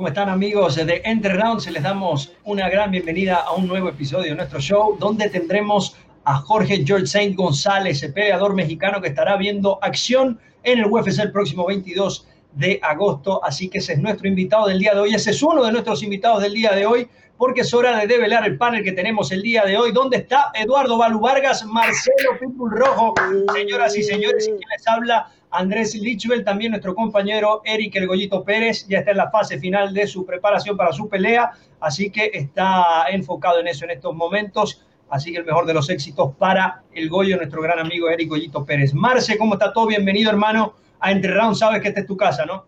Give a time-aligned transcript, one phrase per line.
[0.00, 1.70] ¿Cómo están amigos de Entre Rounds?
[1.70, 6.36] Les damos una gran bienvenida a un nuevo episodio de nuestro show donde tendremos a
[6.36, 11.32] Jorge George Saint González, el peleador mexicano que estará viendo acción en el UFC el
[11.32, 13.44] próximo 22 de agosto.
[13.44, 15.14] Así que ese es nuestro invitado del día de hoy.
[15.14, 18.46] Ese es uno de nuestros invitados del día de hoy porque es hora de develar
[18.46, 19.92] el panel que tenemos el día de hoy.
[19.92, 23.12] ¿Dónde está Eduardo Balu Vargas, Marcelo Pitbull Rojo?
[23.52, 28.86] Señoras y señores, y les habla Andrés Lichwell, también nuestro compañero Eric El Goyito Pérez,
[28.88, 31.50] ya está en la fase final de su preparación para su pelea,
[31.80, 34.84] así que está enfocado en eso en estos momentos.
[35.08, 38.64] Así que el mejor de los éxitos para el Goyo, nuestro gran amigo Eric Goyito
[38.64, 38.94] Pérez.
[38.94, 39.88] Marce, ¿cómo está todo?
[39.88, 41.56] Bienvenido, hermano, a Entre Round.
[41.56, 42.64] Sabes que esta es tu casa, ¿no?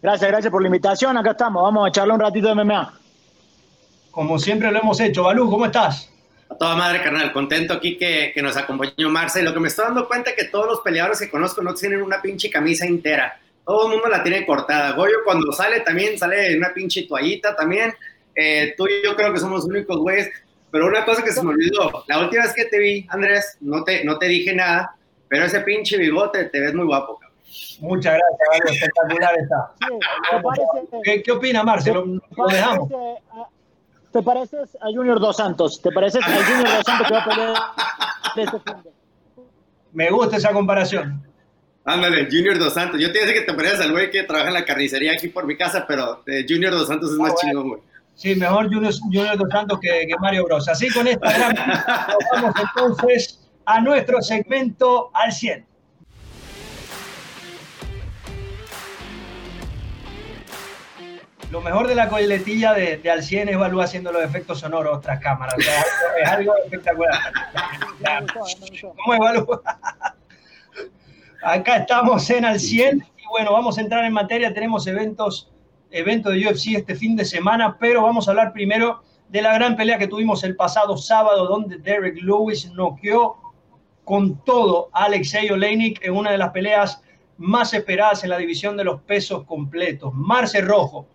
[0.00, 1.16] Gracias, gracias por la invitación.
[1.16, 1.60] Acá estamos.
[1.60, 3.00] Vamos a echarle un ratito de MMA.
[4.12, 5.24] Como siempre lo hemos hecho.
[5.24, 6.13] Balú, ¿cómo estás?
[6.54, 7.32] A toda madre, carnal.
[7.32, 9.42] Contento aquí que, que nos acompañó Marce.
[9.42, 12.00] Lo que me estoy dando cuenta es que todos los peleadores que conozco no tienen
[12.00, 13.40] una pinche camisa entera.
[13.66, 14.92] Todo el mundo la tiene cortada.
[14.92, 17.92] Goyo cuando sale también sale en una pinche toallita también.
[18.36, 20.30] Eh, tú y yo creo que somos los únicos güeyes.
[20.70, 22.04] Pero una cosa que se me olvidó.
[22.06, 24.94] La última vez que te vi, Andrés, no te, no te dije nada.
[25.26, 27.36] Pero ese pinche bigote te ves muy guapo, cabrón.
[27.80, 28.76] Muchas gracias.
[28.76, 29.72] Espectacular está.
[31.02, 32.04] ¿Qué, ¿Qué, opina, Marcelo?
[32.04, 32.88] Lo dejamos.
[34.14, 35.82] ¿Te pareces a Junior Dos Santos?
[35.82, 37.56] ¿Te pareces a Junior Dos Santos que va a pelear
[38.36, 38.92] este fin
[39.92, 41.20] Me gusta esa comparación.
[41.84, 43.00] Ándale, Junior Dos Santos.
[43.00, 45.46] Yo te dije que te pareces al güey que trabaja en la carnicería aquí por
[45.46, 47.80] mi casa, pero eh, Junior Dos Santos es más oh, chingón, güey.
[48.14, 50.68] Sí, mejor Junior, Junior Dos Santos que, que, Mario Bros.
[50.68, 51.56] Así con esta gran...
[52.34, 55.66] vamos entonces a nuestro segmento al 100.
[61.54, 65.20] Lo mejor de la coletilla de, de Alcien es Balú haciendo los efectos sonoros tras
[65.20, 65.54] cámaras.
[66.20, 67.16] es, algo, espectacular.
[68.82, 69.60] ¿Cómo es Balú?
[71.44, 74.52] Acá estamos en Al 100 y bueno, vamos a entrar en materia.
[74.52, 75.52] Tenemos eventos,
[75.92, 79.76] eventos de UFC este fin de semana, pero vamos a hablar primero de la gran
[79.76, 83.36] pelea que tuvimos el pasado sábado, donde Derek Lewis noqueó
[84.02, 87.00] con todo a Alexei Oleinik en una de las peleas
[87.36, 90.12] más esperadas en la división de los pesos completos.
[90.12, 91.06] Marce Rojo,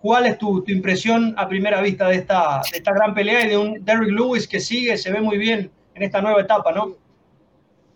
[0.00, 3.84] ¿Cuál es tu, impresión a primera vista de esta, esta gran pelea y de un
[3.84, 6.94] Derrick Lewis que sigue, se ve muy bien en esta nueva etapa, ¿no?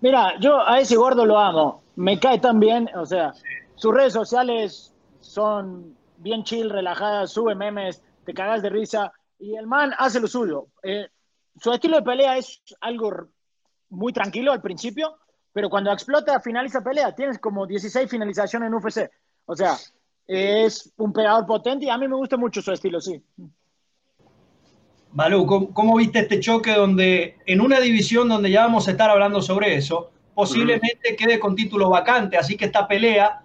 [0.00, 3.32] Mira, yo a ese gordo lo amo, me cae tan bien, o sea,
[3.76, 9.66] sus redes sociales son bien chill, relajadas, sube memes, te cagas de risa y el
[9.66, 10.66] man hace lo suyo.
[10.82, 11.08] Eh,
[11.60, 13.28] su estilo de pelea es algo
[13.90, 15.18] muy tranquilo al principio,
[15.52, 17.14] pero cuando explota, finaliza pelea.
[17.14, 19.10] Tienes como 16 finalizaciones en UFC.
[19.46, 19.76] O sea,
[20.32, 23.22] es un pegador potente y a mí me gusta mucho su estilo, sí.
[25.12, 29.42] Balú, ¿cómo, viste este choque donde en una división donde ya vamos a estar hablando
[29.42, 33.42] sobre eso, posiblemente quede con título vacante, así que esta pelea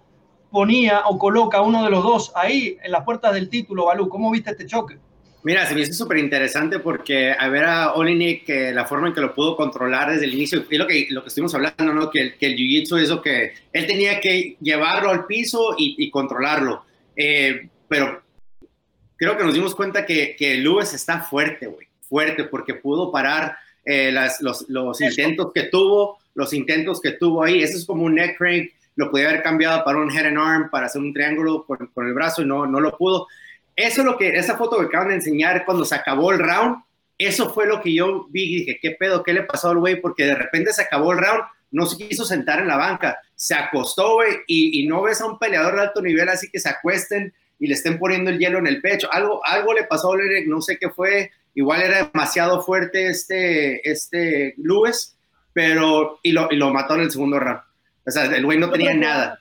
[0.50, 4.08] ponía o coloca a uno de los dos ahí en las puertas del título, Balú,
[4.08, 4.98] ¿cómo viste este choque?
[5.44, 9.14] Mira, se me hizo súper interesante porque a ver a Olinik, que la forma en
[9.14, 12.10] que lo pudo controlar desde el inicio, y lo que, lo que estuvimos hablando, ¿no?
[12.10, 16.10] Que, que el jiu-jitsu es lo que él tenía que llevarlo al piso y, y
[16.10, 16.84] controlarlo.
[17.14, 18.20] Eh, pero
[19.16, 23.56] creo que nos dimos cuenta que, que Lewis está fuerte, güey, fuerte, porque pudo parar
[23.84, 27.62] eh, las, los, los intentos que tuvo, los intentos que tuvo ahí.
[27.62, 30.68] Eso es como un neck crank, lo podía haber cambiado para un head and arm,
[30.68, 33.28] para hacer un triángulo con, con el brazo y no, no lo pudo
[33.78, 36.82] eso es lo que, esa foto que acaban de enseñar cuando se acabó el round,
[37.16, 39.22] eso fue lo que yo vi y dije, ¿qué pedo?
[39.22, 40.00] ¿Qué le pasó al güey?
[40.00, 43.54] Porque de repente se acabó el round, no se quiso sentar en la banca, se
[43.54, 47.32] acostó, güey, y, no ves a un peleador de alto nivel así que se acuesten
[47.60, 49.08] y le estén poniendo el hielo en el pecho.
[49.12, 53.88] Algo, algo le pasó a Oleg, no sé qué fue, igual era demasiado fuerte este,
[53.88, 55.16] este Lewis,
[55.52, 57.60] pero, y lo, y lo mató en el segundo round.
[58.04, 59.38] O sea, el güey no tenía nada.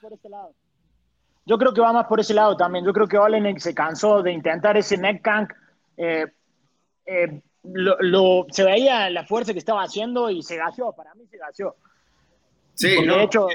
[1.48, 2.84] Yo creo que va más por ese lado también.
[2.84, 5.54] Yo creo que Olenek se cansó de intentar ese neck tank.
[5.96, 6.26] Eh,
[7.06, 10.92] eh, lo, se veía la fuerza que estaba haciendo y se gaseó.
[10.92, 11.78] Para mí se gaseó.
[12.74, 13.48] Sí, de hecho,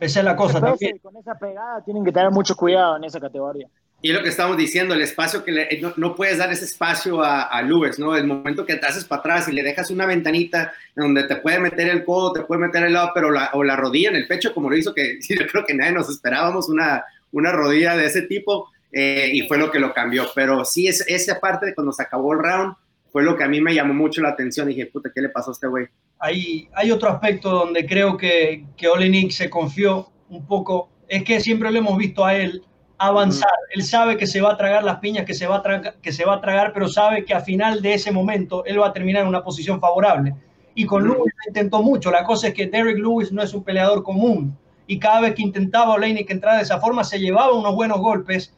[0.00, 0.98] esa es la cosa también.
[1.00, 3.68] Con esa pegada tienen que tener mucho cuidado en esa categoría.
[4.00, 7.42] Y lo que estamos diciendo, el espacio que le, no, puedes dar ese espacio a,
[7.42, 8.16] a Lewis, ¿no?
[8.16, 11.58] El momento que te haces para atrás y le dejas una ventanita donde te puede
[11.58, 14.28] meter el codo, te puede meter el lado, pero la, o la rodilla en el
[14.28, 18.06] pecho, como lo hizo, que yo creo que nadie nos esperábamos una, una rodilla de
[18.06, 20.26] ese tipo eh, y fue lo que lo cambió.
[20.34, 22.74] Pero sí, es, esa parte de cuando se acabó el round
[23.10, 24.70] fue lo que a mí me llamó mucho la atención.
[24.70, 25.86] Y dije, puta, ¿qué le pasó a este güey?
[26.18, 30.90] Hay, hay otro aspecto donde creo que, que Olenik se confió un poco.
[31.08, 32.62] Es que siempre lo hemos visto a él
[32.98, 33.50] avanzar.
[33.70, 36.24] Él sabe que se va a tragar las piñas que se va a, que se
[36.24, 39.22] va a tragar, pero sabe que a final de ese momento él va a terminar
[39.22, 40.34] en una posición favorable.
[40.74, 42.10] Y con Lewis intentó mucho.
[42.10, 44.56] La cosa es que Derek Lewis no es un peleador común
[44.88, 48.54] y cada vez que intentaba que entrar de esa forma se llevaba unos buenos golpes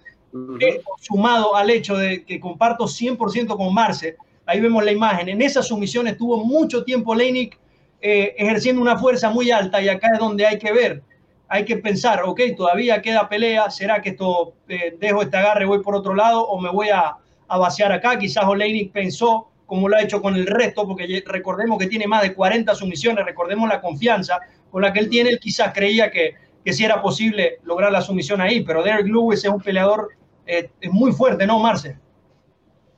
[1.01, 4.17] sumado al hecho de que comparto 100% con Marce,
[4.47, 7.59] ahí vemos la imagen, en esa sumisión estuvo mucho tiempo Leinik
[8.01, 11.03] eh, ejerciendo una fuerza muy alta y acá es donde hay que ver,
[11.49, 15.83] hay que pensar, ok, todavía queda pelea, ¿será que esto eh, dejo este agarre, voy
[15.83, 17.17] por otro lado o me voy a,
[17.49, 18.17] a vaciar acá?
[18.17, 22.23] Quizás Oleinik pensó, como lo ha hecho con el resto, porque recordemos que tiene más
[22.23, 24.39] de 40 sumisiones, recordemos la confianza
[24.71, 26.35] con la que él tiene, él quizás creía que,
[26.65, 30.11] que sí era posible lograr la sumisión ahí, pero Derek Lewis es un peleador
[30.47, 31.99] eh, muy fuerte, ¿no, Marce?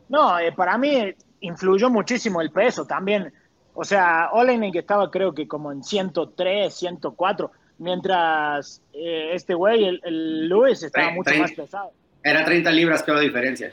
[0.09, 3.33] No, para mí influyó muchísimo el peso también
[3.75, 10.01] o sea, Olenek estaba creo que como en 103, 104, mientras eh, este güey, el,
[10.05, 11.93] el Lewis, estaba mucho más pesado.
[12.23, 13.73] Era 30 libras que la diferencia.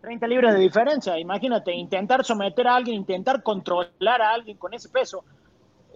[0.00, 4.88] 30 libras de diferencia, imagínate, intentar someter a alguien, intentar controlar a alguien con ese
[4.88, 5.24] peso,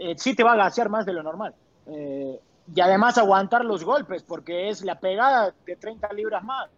[0.00, 1.54] eh, sí te va a gasear más de lo normal.
[1.86, 2.40] Eh,
[2.74, 6.68] y además aguantar los golpes, porque es la pegada de 30 libras más.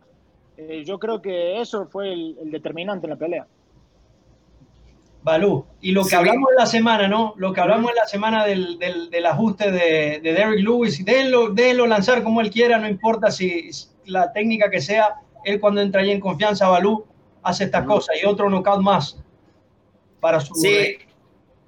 [0.85, 3.47] yo creo que eso fue el determinante en la pelea.
[5.23, 5.65] Balú.
[5.81, 7.35] Y lo que hablamos en la semana, ¿no?
[7.37, 11.87] Lo que hablamos en la semana del, del, ajuste de, de, Derrick Lewis, déjenlo, déjenlo
[11.87, 13.71] lanzar como él quiera, no importa si
[14.07, 15.15] la técnica que sea,
[15.45, 17.05] él cuando entra ahí en confianza, Balú,
[17.43, 19.19] hace estas cosas y otro knockout más
[20.21, 20.55] para su...
[20.55, 20.99] Sí,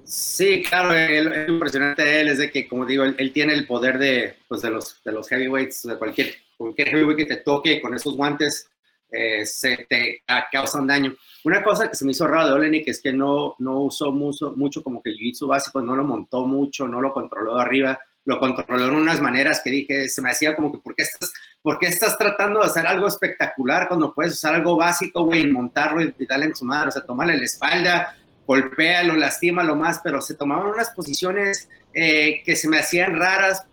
[0.05, 3.99] sí claro, el, impresionante de él es de que, como digo, él, tiene el poder
[3.99, 7.95] de, pues, de, los, de los heavyweights, de cualquier, cualquier heavyweight que te toque con
[7.95, 8.69] esos guantes,
[9.11, 11.15] eh, se te causan daño.
[11.45, 14.53] Una cosa que se me hizo raro de Olenek es que no, no usó mucho,
[14.57, 18.41] mucho como que el jiu-jitsu básico, no lo montó mucho, no lo controló arriba, lo
[18.41, 21.79] controló en unas maneras que dije, se me hacía como que, ¿por qué estás, por
[21.79, 26.13] qué estás tratando de hacer algo espectacular cuando puedes usar algo básico, güey, montarlo y,
[26.27, 26.89] darle en su madre?
[26.89, 31.69] O sea, tomarle la espalda, golpea, lo lastima lo más, pero se tomaban unas posiciones
[31.93, 33.65] eh, que se me hacían raras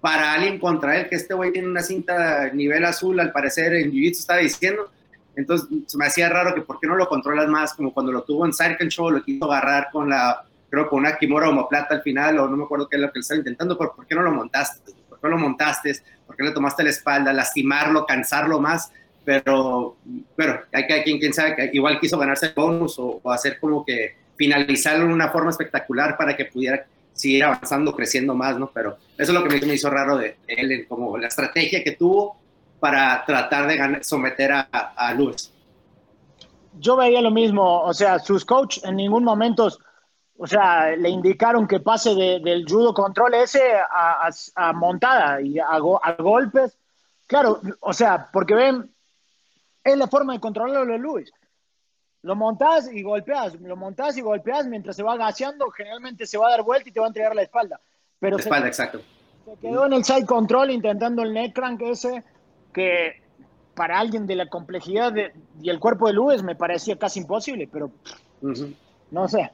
[0.00, 3.90] para alguien contra él, que este güey tiene una cinta nivel azul, al parecer en
[3.90, 4.90] Jiu-Jitsu estaba diciendo,
[5.34, 8.22] entonces se me hacía raro que por qué no lo controlas más, como cuando lo
[8.22, 12.02] tuvo en Side Control, lo quiso agarrar con la, creo con una Kimura homoplata al
[12.02, 14.22] final, o no me acuerdo qué es lo que él estaba intentando, ¿por qué no
[14.22, 14.92] lo montaste?
[15.08, 15.92] ¿Por qué lo montaste?
[16.26, 17.32] ¿Por qué le tomaste la espalda?
[17.32, 18.92] Lastimarlo, cansarlo más,
[19.24, 19.96] pero,
[20.36, 24.16] pero hay, hay quien, quien sabe igual quiso ganarse el bonus o, hacer como que
[24.36, 28.70] finalizarlo en una forma espectacular para que pudiera seguir avanzando, creciendo más, ¿no?
[28.72, 31.92] Pero eso es lo que me, hizo raro de, de él, como la estrategia que
[31.92, 32.36] tuvo
[32.78, 35.52] para tratar de someter a, a Lewis.
[36.78, 39.68] Yo veía lo mismo, o sea, sus coach en ningún momento,
[40.38, 43.60] o sea, le indicaron que pase del judo control ese
[43.90, 45.78] a, montada y a,
[46.18, 46.78] golpes.
[47.26, 48.88] Claro, o sea, porque ven,
[49.92, 51.30] es la forma de controlarlo de Luis.
[52.22, 56.48] Lo montas y golpeas, lo montas y golpeas mientras se va gaseando, generalmente se va
[56.48, 57.80] a dar vuelta y te va a entregar la espalda.
[58.18, 59.00] Pero la espalda, exacto.
[59.44, 62.24] Se quedó en el side control intentando el neck crank ese
[62.72, 63.22] que
[63.74, 65.14] para alguien de la complejidad
[65.62, 67.90] y el cuerpo de Luis me parecía casi imposible, pero
[69.10, 69.50] no sé.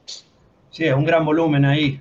[0.71, 2.01] Sí, es un gran volumen ahí.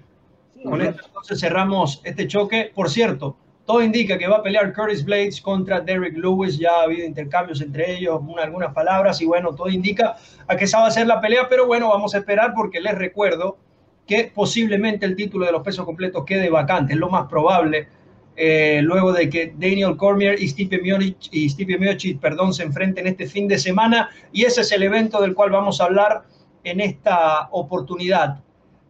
[0.64, 2.72] Con esto entonces cerramos este choque.
[2.74, 6.58] Por cierto, todo indica que va a pelear Curtis Blades contra Derrick Lewis.
[6.58, 10.16] Ya ha habido intercambios entre ellos, algunas palabras y bueno, todo indica
[10.48, 12.96] a que esa va a ser la pelea, pero bueno, vamos a esperar porque les
[12.98, 13.58] recuerdo
[14.06, 16.94] que posiblemente el título de los pesos completos quede vacante.
[16.94, 17.88] Es lo más probable
[18.36, 23.48] eh, luego de que Daniel Cormier y Stipe Miocic, y perdón, se enfrenten este fin
[23.48, 26.24] de semana y ese es el evento del cual vamos a hablar
[26.64, 28.42] en esta oportunidad.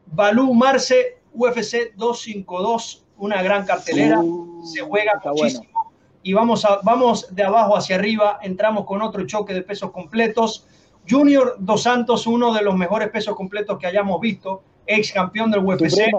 [0.05, 5.93] Balú Marce, UFC 252, una gran cartelera, uh, se juega muchísimo.
[6.23, 10.67] Y vamos, a, vamos de abajo hacia arriba, entramos con otro choque de pesos completos.
[11.09, 15.63] Junior Dos Santos, uno de los mejores pesos completos que hayamos visto, ex campeón del
[15.63, 16.11] UFC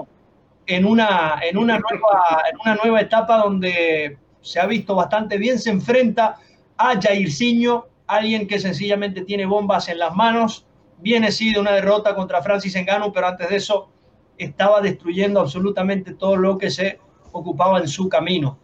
[0.66, 5.58] en una, en, una nueva, en una nueva etapa donde se ha visto bastante bien,
[5.58, 6.36] se enfrenta
[6.78, 10.66] a Jairzinho, alguien que sencillamente tiene bombas en las manos,
[10.98, 13.90] viene sí de una derrota contra Francis Engano, pero antes de eso
[14.38, 16.98] estaba destruyendo absolutamente todo lo que se
[17.32, 18.58] ocupaba en su camino.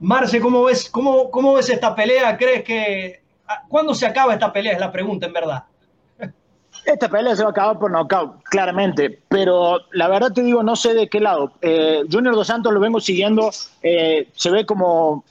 [0.00, 2.36] Marce, ¿cómo ves, cómo, cómo ves esta pelea?
[2.36, 3.22] ¿Crees que...
[3.68, 4.72] ¿Cuándo se acaba esta pelea?
[4.72, 5.64] Es la pregunta, en verdad.
[6.84, 10.74] Esta pelea se va a acabar por knockout, claramente, pero la verdad te digo, no
[10.74, 11.52] sé de qué lado.
[11.60, 13.50] Eh, Junior Dos Santos lo vengo siguiendo,
[13.82, 15.24] eh, se ve como,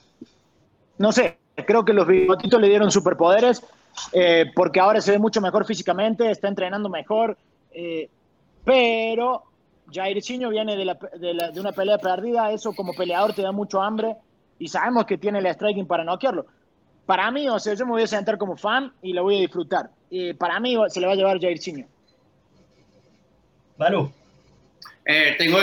[0.98, 3.66] no sé, creo que los bigotitos le dieron superpoderes,
[4.14, 7.38] eh, porque ahora se ve mucho mejor físicamente, está entrenando mejor,
[8.64, 9.44] pero
[9.92, 10.86] Jairzinho viene de,
[11.20, 14.16] de, una pelea perdida, eso como peleador te da mucho hambre
[14.60, 16.46] y sabemos que tiene el striking para noquearlo.
[17.06, 19.42] Para mí, o sea, yo me voy a sentar como fan y lo voy a
[19.42, 19.90] disfrutar
[20.38, 21.86] para mí se le va a llevar Jairzinho.
[23.78, 24.10] Vale.
[25.06, 25.58] Eh, tengo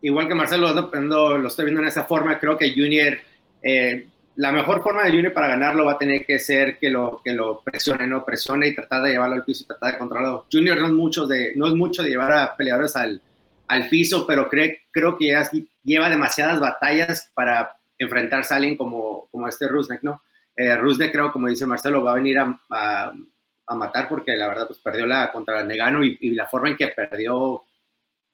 [0.00, 2.38] igual que Marcelo, lo estoy viendo en esa forma.
[2.38, 3.18] Creo que Junior,
[3.62, 4.08] eh,
[4.38, 7.32] la mejor forma de Junior para ganarlo va a tener que ser que lo, que
[7.32, 8.24] lo presione, ¿no?
[8.24, 10.46] Presione y tratar de llevarlo al piso y tratar de controlarlo.
[10.50, 13.20] Junior no es mucho de, no es mucho de llevar a peleadores al,
[13.66, 15.50] al piso, pero cree, creo que ya
[15.82, 20.22] lleva demasiadas batallas para enfrentarse a alguien como, como este Rusnek, ¿no?
[20.54, 24.68] Eh, Rusnek creo, como dice Marcelo, va a venir a, a, matar porque la verdad
[24.68, 27.64] pues perdió la contra Negano y, y, la forma en que perdió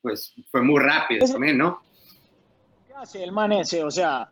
[0.02, 1.82] pues fue muy rápido también, ¿no?
[2.86, 3.82] ¿Qué hace el man ese?
[3.82, 4.28] O sea,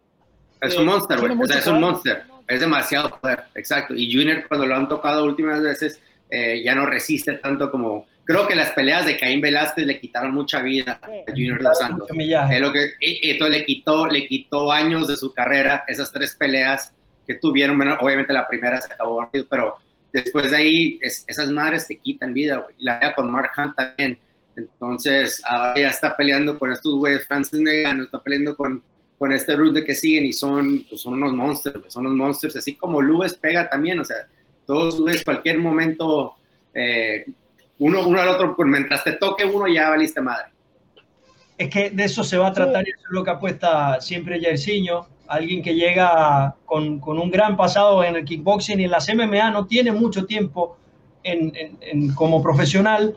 [0.62, 1.32] es un monster, güey.
[1.38, 2.22] O sea, es un monster.
[2.46, 3.94] Es demasiado poder, exacto.
[3.94, 6.00] Y Junior, cuando lo han tocado últimas veces,
[6.30, 8.06] eh, ya no resiste tanto como.
[8.24, 12.08] Creo que las peleas de Caín Velázquez le quitaron mucha vida a Junior Dos Santos.
[12.10, 16.92] Es lo que, esto le quitó, le quitó años de su carrera, esas tres peleas
[17.26, 17.76] que tuvieron.
[17.76, 19.76] Bueno, obviamente la primera se acabó pero
[20.12, 22.76] después de ahí, esas madres te quitan vida, güey.
[22.78, 24.18] La vida con Mark Hunt también.
[24.54, 27.26] Entonces, ahora ya está peleando con estos güeyes.
[27.26, 28.82] Francis Negano está peleando con
[29.22, 32.74] con este de que siguen y son, pues son unos monstruos, son unos monstruos, así
[32.74, 34.16] como Lubes pega también, o sea,
[34.66, 36.34] todos Lubes cualquier momento,
[36.74, 37.26] eh,
[37.78, 40.46] uno, uno al otro, pues mientras te toque uno ya valiste madre.
[41.56, 44.40] Es que de eso se va a tratar y eso es lo que apuesta siempre
[44.42, 49.08] Jairzinho, alguien que llega con, con, un gran pasado en el kickboxing y en las
[49.08, 50.78] MMA, no tiene mucho tiempo
[51.22, 53.16] en, en, como profesional,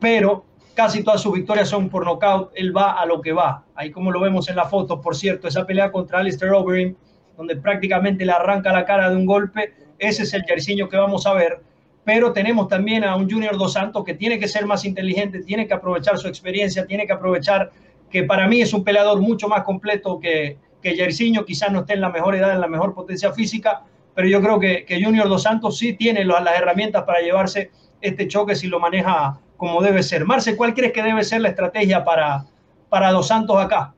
[0.00, 0.44] pero
[0.76, 3.64] casi todas sus victorias son por nocaut, él va a lo que va.
[3.74, 6.94] Ahí como lo vemos en la foto, por cierto, esa pelea contra Alistair Overeem,
[7.34, 11.26] donde prácticamente le arranca la cara de un golpe, ese es el Jairzinho que vamos
[11.26, 11.60] a ver.
[12.04, 15.66] Pero tenemos también a un Junior Dos Santos que tiene que ser más inteligente, tiene
[15.66, 17.72] que aprovechar su experiencia, tiene que aprovechar
[18.10, 21.94] que para mí es un peleador mucho más completo que, que Jairzinho, quizás no esté
[21.94, 23.82] en la mejor edad, en la mejor potencia física,
[24.14, 27.70] pero yo creo que Junior Dos Santos sí tiene las herramientas para llevarse
[28.02, 30.24] este choque si lo maneja como debe ser.
[30.24, 32.44] Marce, ¿cuál crees que debe ser la estrategia para,
[32.88, 33.94] para Dos Santos acá?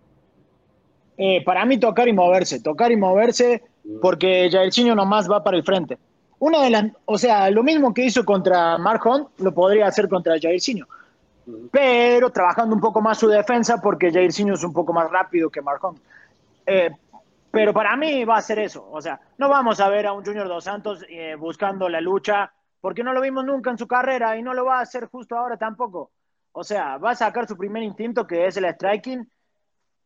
[1.16, 3.62] Eh, para mí tocar y moverse, tocar y moverse
[4.00, 5.98] porque Jairzinho nomás va para el frente.
[6.38, 9.02] Una de las, o sea, lo mismo que hizo contra Mark
[9.38, 10.86] lo podría hacer contra Jairzinho,
[11.72, 15.60] pero trabajando un poco más su defensa porque Jairzinho es un poco más rápido que
[15.60, 15.80] Mark.
[16.66, 16.90] Eh,
[17.50, 20.24] pero para mí va a ser eso, o sea, no vamos a ver a un
[20.24, 24.36] Junior Dos Santos eh, buscando la lucha porque no lo vimos nunca en su carrera
[24.36, 26.12] y no lo va a hacer justo ahora tampoco.
[26.52, 29.28] O sea, va a sacar su primer instinto que es el striking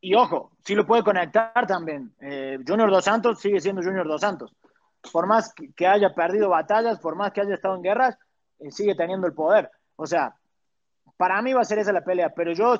[0.04, 2.12] y ojo, sí lo puede conectar también.
[2.20, 4.52] Eh, Junior Dos Santos sigue siendo Junior Dos Santos.
[5.12, 8.18] Por más que haya perdido batallas, por más que haya estado en guerras,
[8.58, 9.70] eh, sigue teniendo el poder.
[9.96, 10.34] O sea,
[11.16, 12.78] para mí va a ser esa la pelea, pero yo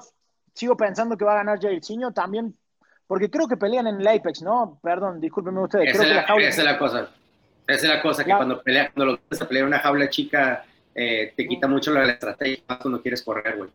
[0.53, 2.57] sigo pensando que va a ganar Jairzinho también,
[3.07, 4.81] porque creo que pelean en el Apex, ¿no?
[4.83, 5.95] Perdón, discúlpenme ustedes.
[5.95, 7.09] Esa, es la cosa.
[7.67, 10.65] Esa es la cosa, que cuando pelea, cuando lo a pelear una jaula chica,
[10.95, 13.71] eh, te quita mucho la estrategia más cuando quieres correr, güey.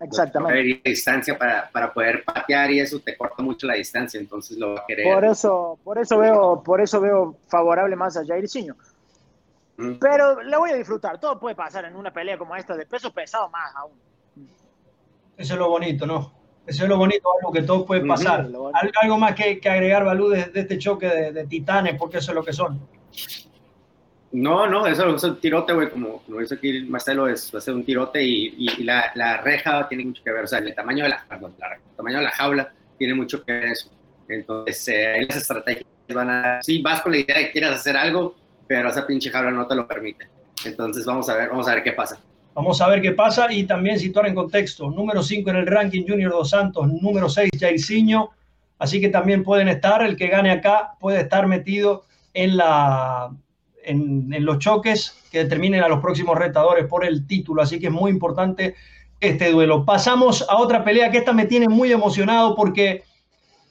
[0.00, 0.80] Exactamente.
[0.84, 4.80] distancia para, para, poder patear y eso te corta mucho la distancia, entonces lo va
[4.80, 5.12] a querer.
[5.12, 8.76] Por eso, por eso veo, por eso veo favorable más a Jairzinho.
[9.78, 9.94] Mm.
[9.98, 11.18] Pero le voy a disfrutar.
[11.18, 13.98] Todo puede pasar en una pelea como esta de peso pesado más aún.
[15.36, 16.32] Eso es lo bonito, ¿no?
[16.66, 18.48] Eso es lo bonito, algo que todo puede pasar.
[19.02, 22.34] Algo más que, que agregar, Balú, de, este choque de, de, titanes, porque eso es
[22.34, 22.80] lo que son.
[24.32, 27.62] No, no, eso es un tirote, güey, como, como dice aquí Marcelo, es va a
[27.62, 30.74] ser un tirote y, y, la, la, reja tiene mucho que ver, o sea, el
[30.74, 33.90] tamaño de la, perdón, el tamaño de la jaula tiene mucho que ver eso.
[34.28, 37.96] Entonces, eh, las estrategias van a, sí, vas con la idea de que quieras hacer
[37.96, 38.34] algo,
[38.66, 40.28] pero esa pinche jaula no te lo permite.
[40.64, 42.18] Entonces, vamos a ver, vamos a ver qué pasa.
[42.52, 44.90] Vamos a ver qué pasa y también situar en contexto.
[44.90, 48.30] Número 5 en el ranking Junior Dos Santos, número 6 Jairzinho,
[48.78, 52.05] así que también pueden estar, el que gane acá puede estar metido
[52.36, 53.30] en la
[53.86, 57.62] en, los choques que determinen a los próximos retadores por el título.
[57.62, 58.74] Así que es muy importante
[59.20, 59.84] este duelo.
[59.84, 63.04] Pasamos a otra pelea que esta me tiene muy emocionado porque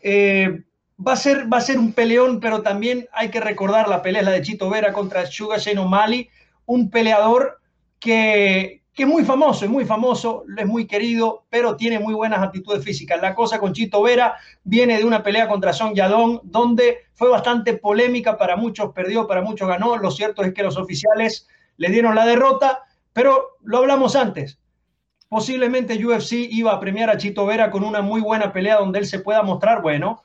[0.02, 0.64] eh,
[1.06, 4.24] va, a ser, va a ser un peleón, pero también hay que recordar la pelea,
[4.24, 6.30] la de Chito Vera contra Sugar Shane
[6.66, 7.60] un peleador
[8.00, 12.40] que, que es muy famoso, es muy famoso, es muy querido, pero tiene muy buenas
[12.40, 13.22] actitudes físicas.
[13.22, 17.74] La cosa con Chito Vera viene de una pelea contra Son Yadong, donde fue bastante
[17.74, 19.98] polémica, para muchos perdió, para muchos ganó.
[19.98, 24.60] Lo cierto es que los oficiales le dieron la derrota, pero lo hablamos antes.
[25.28, 29.06] Posiblemente UFC iba a premiar a Chito Vera con una muy buena pelea donde él
[29.06, 30.24] se pueda mostrar, bueno,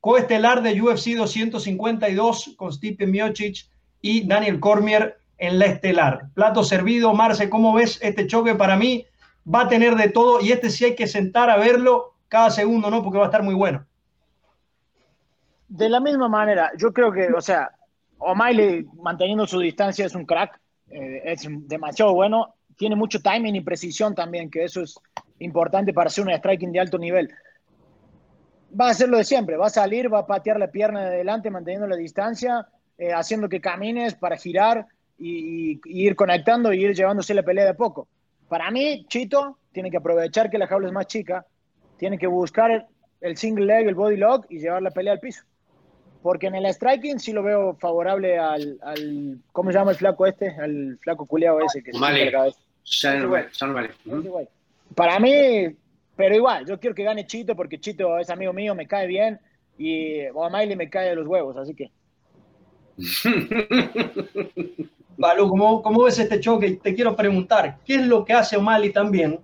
[0.00, 3.66] coestelar de UFC 252 con Stipe Miocic
[4.02, 6.28] y Daniel Cormier en la estelar.
[6.34, 8.54] Plato servido, Marce, ¿cómo ves este choque?
[8.54, 9.06] Para mí
[9.52, 12.90] va a tener de todo y este sí hay que sentar a verlo cada segundo,
[12.90, 13.02] ¿no?
[13.02, 13.86] Porque va a estar muy bueno.
[15.68, 17.70] De la misma manera, yo creo que, o sea,
[18.18, 20.60] O'Malley manteniendo su distancia es un crack,
[20.90, 24.98] eh, es demasiado bueno, tiene mucho timing y precisión también, que eso es
[25.38, 27.30] importante para hacer un striking de alto nivel.
[28.78, 31.06] va a hacer lo de siempre, va a salir, va a patear la pierna de
[31.06, 32.66] adelante manteniendo la distancia,
[32.98, 34.86] eh, haciendo que camines para girar
[35.24, 38.08] y, ir conectando y ir llevándose la pelea de a poco.
[38.48, 41.46] Para mí, Chito tiene que aprovechar que la jaula es más chica,
[41.96, 42.86] tiene que buscar
[43.20, 45.42] el single leg, el body lock y llevar la pelea al piso.
[46.22, 50.26] Porque en el striking sí lo veo favorable al, al ¿cómo se llama el flaco
[50.26, 50.50] este?
[50.50, 52.30] Al flaco culeado ese que vale.
[54.94, 55.74] Para mí,
[56.16, 59.40] pero igual, yo quiero que gane Chito porque Chito es amigo mío, me cae bien
[59.78, 61.90] y O'Malley me cae de los huevos, así que.
[65.16, 66.78] ¿cómo, ¿cómo, ves este choque?
[66.82, 69.40] Te quiero preguntar, ¿qué es lo que hace O'Malley también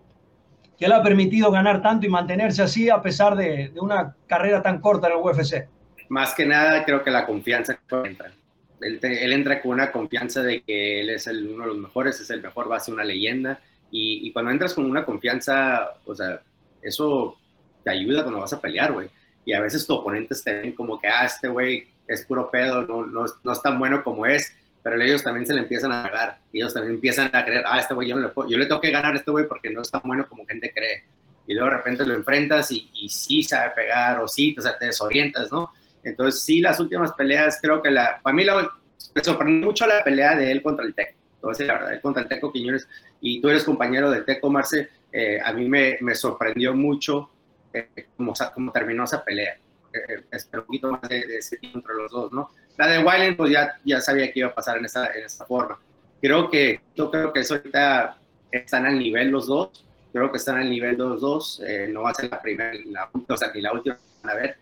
[0.79, 4.63] que le ha permitido ganar tanto y mantenerse así a pesar de, de, una carrera
[4.63, 5.69] tan corta en el UFC?
[6.09, 8.33] Más que nada, creo que la confianza que entra.
[8.81, 12.19] Él, él, entra con una confianza de que él es el, uno de los mejores,
[12.19, 13.61] es el mejor, va a ser una leyenda.
[13.91, 16.41] Y, y, cuando entras con una confianza, o sea,
[16.81, 17.37] eso
[17.85, 19.09] te ayuda cuando vas a pelear, güey.
[19.45, 22.83] Y a veces tu oponentes te ven como que, ah, este güey es puro pedo,
[22.83, 26.09] no, no, no, es tan bueno como es, pero ellos también se le empiezan a
[26.09, 26.39] ganar.
[26.53, 29.15] Ellos también empiezan a creer, ah, este güey yo, le, yo le tengo que ganar
[29.15, 31.05] a este güey porque no es tan bueno como gente cree.
[31.47, 34.79] Y luego de repente lo enfrentas y, y sí sabe pegar o sí, o sea,
[34.79, 35.73] te desorientas, ¿no?
[36.03, 38.71] Entonces, sí, las últimas peleas, creo que la, para mí la,
[39.15, 41.19] me sorprendió mucho la pelea de él contra el Teco.
[41.35, 42.89] Entonces, la verdad, él contra el Teco Quiñones,
[43.21, 47.31] y tú eres compañero del Teco Marce, eh, a mí me, sorprendió mucho
[47.73, 48.33] eh, cómo,
[48.73, 49.59] terminó esa pelea.
[49.93, 52.51] Eh, espero un poquito más de, de, entre los dos, ¿no?
[52.81, 55.45] La de Wyland, pues ya, ya sabía que iba a pasar en esa, en esa
[55.45, 55.79] forma.
[56.19, 58.17] Creo que, yo creo que eso ahorita
[58.51, 59.85] están al nivel los dos.
[60.15, 61.63] Creo que están al nivel los dos.
[61.67, 64.57] Eh, no va a ser la primera, la, o sea, ni la última, a ver.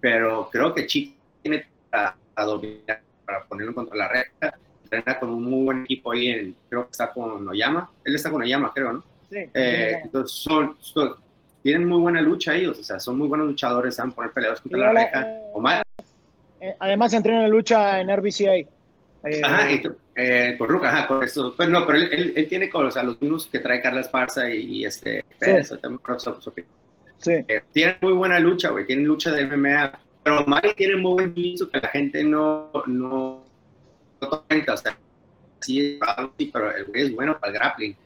[0.00, 4.54] Pero creo que Chico tiene a, a dominar, para ponerlo contra la recta.
[4.82, 7.90] Entrena con un muy buen equipo ahí, en, creo que está con Oyama.
[8.04, 9.04] Él está con Oyama, creo, ¿no?
[9.30, 11.14] Eh, entonces son, son,
[11.62, 14.78] tienen muy buena lucha ellos, o sea, son muy buenos luchadores, saben poner peleadores contra
[14.78, 15.22] la reja.
[15.22, 15.78] Eh, o más.
[15.78, 15.81] Eh,
[16.78, 18.52] además entrenan lucha en RBCA.
[19.44, 19.82] ajá, y,
[20.14, 21.54] eh, con Ruca, ajá, con eso.
[21.56, 24.00] Pues no, pero él, él, él tiene con, o sea, los mismos que trae Carla
[24.00, 25.78] Esparza y, y este Pérez, sí.
[25.78, 26.00] también,
[27.18, 27.32] sí.
[27.48, 31.34] Eh, tienen muy buena lucha, güey, tienen lucha de MMA, pero Mari tiene muy buen
[31.34, 33.44] jiu que la gente no, no,
[34.20, 34.98] no o sea,
[35.60, 35.98] sí,
[36.52, 37.96] pero el güey es bueno para el grappling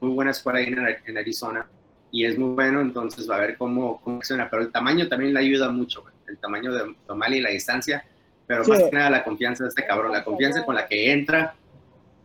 [0.00, 1.66] muy buena escuela ahí en, en, Arizona
[2.10, 4.48] y es muy bueno, entonces va a ver cómo, cómo funciona.
[4.48, 8.04] Pero el tamaño también le ayuda mucho, el tamaño de Tomali y la distancia,
[8.46, 8.70] pero sí.
[8.70, 11.54] más que nada la confianza de este cabrón, la confianza con la que entra.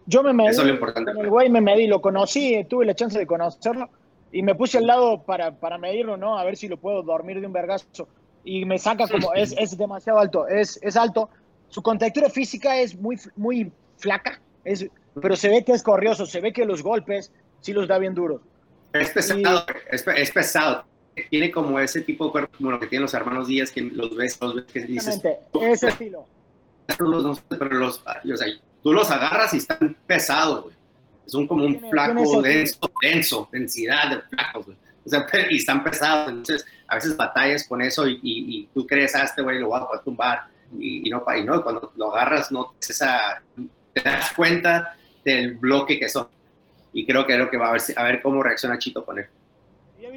[0.05, 1.13] Yo me medí, eso es lo importante.
[1.13, 3.89] Con el güey me medí, lo conocí, tuve la chance de conocerlo
[4.31, 6.37] y me puse al lado para, para medirlo, ¿no?
[6.37, 8.07] A ver si lo puedo dormir de un vergazo.
[8.43, 11.29] Y me saca como, es, es demasiado alto, es, es alto.
[11.69, 14.87] Su contextura física es muy, muy flaca, es,
[15.21, 18.13] pero se ve que es corrioso, se ve que los golpes, sí los da bien
[18.13, 18.41] duros.
[18.93, 19.43] Es pesado, y...
[19.95, 20.85] es, es, pesado.
[21.29, 24.15] Tiene como ese tipo de cuerpo como lo que tienen los hermanos Díaz, que los
[24.15, 25.21] ves, los ves que dices.
[25.61, 26.25] Ese estilo.
[26.99, 28.47] Los, pero los, o sea,
[28.83, 30.75] tú los agarras y están pesados, güey.
[31.25, 34.77] Son como un flaco denso, denso, densidad de flacos, güey.
[35.05, 36.29] O sea, y están pesados.
[36.29, 39.69] Entonces, a veces batallas con eso y, y, y tú crees, ah, este güey lo
[39.69, 40.45] voy a tumbar.
[40.77, 43.41] Y, y, no, y no, cuando lo agarras, no esa,
[43.93, 46.27] te das cuenta del bloque que son
[46.93, 49.19] y creo que es lo que va a ver, a ver cómo reacciona Chito con
[49.19, 49.25] él.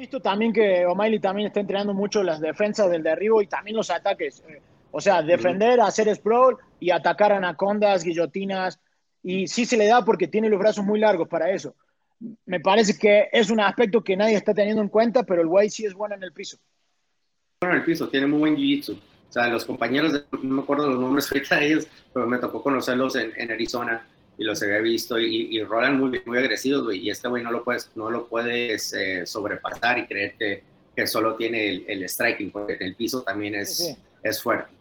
[0.05, 3.89] Visto también que O'Malley también está entrenando mucho las defensas del derribo y también los
[3.89, 4.43] ataques.
[4.91, 8.79] O sea, defender, hacer sprawl y atacar anacondas, guillotinas.
[9.23, 11.73] Y sí se le da porque tiene los brazos muy largos para eso.
[12.45, 15.71] Me parece que es un aspecto que nadie está teniendo en cuenta, pero el güey
[15.71, 16.59] sí es bueno en el piso.
[17.61, 18.93] Bueno en el piso, tiene muy buen jiu-jitsu.
[18.93, 22.37] O sea, los compañeros, de, no me acuerdo los nombres ahorita de ellos, pero me
[22.37, 24.05] tocó conocerlos en, en Arizona
[24.37, 27.51] y los había visto y, y rolan muy, muy agresivos, güey, y este güey no
[27.51, 30.63] lo puedes, no lo puedes eh, sobrepasar y creer que,
[30.95, 33.97] que solo tiene el, el, striking, porque el piso también es, sí, sí.
[34.23, 34.71] es fuerte.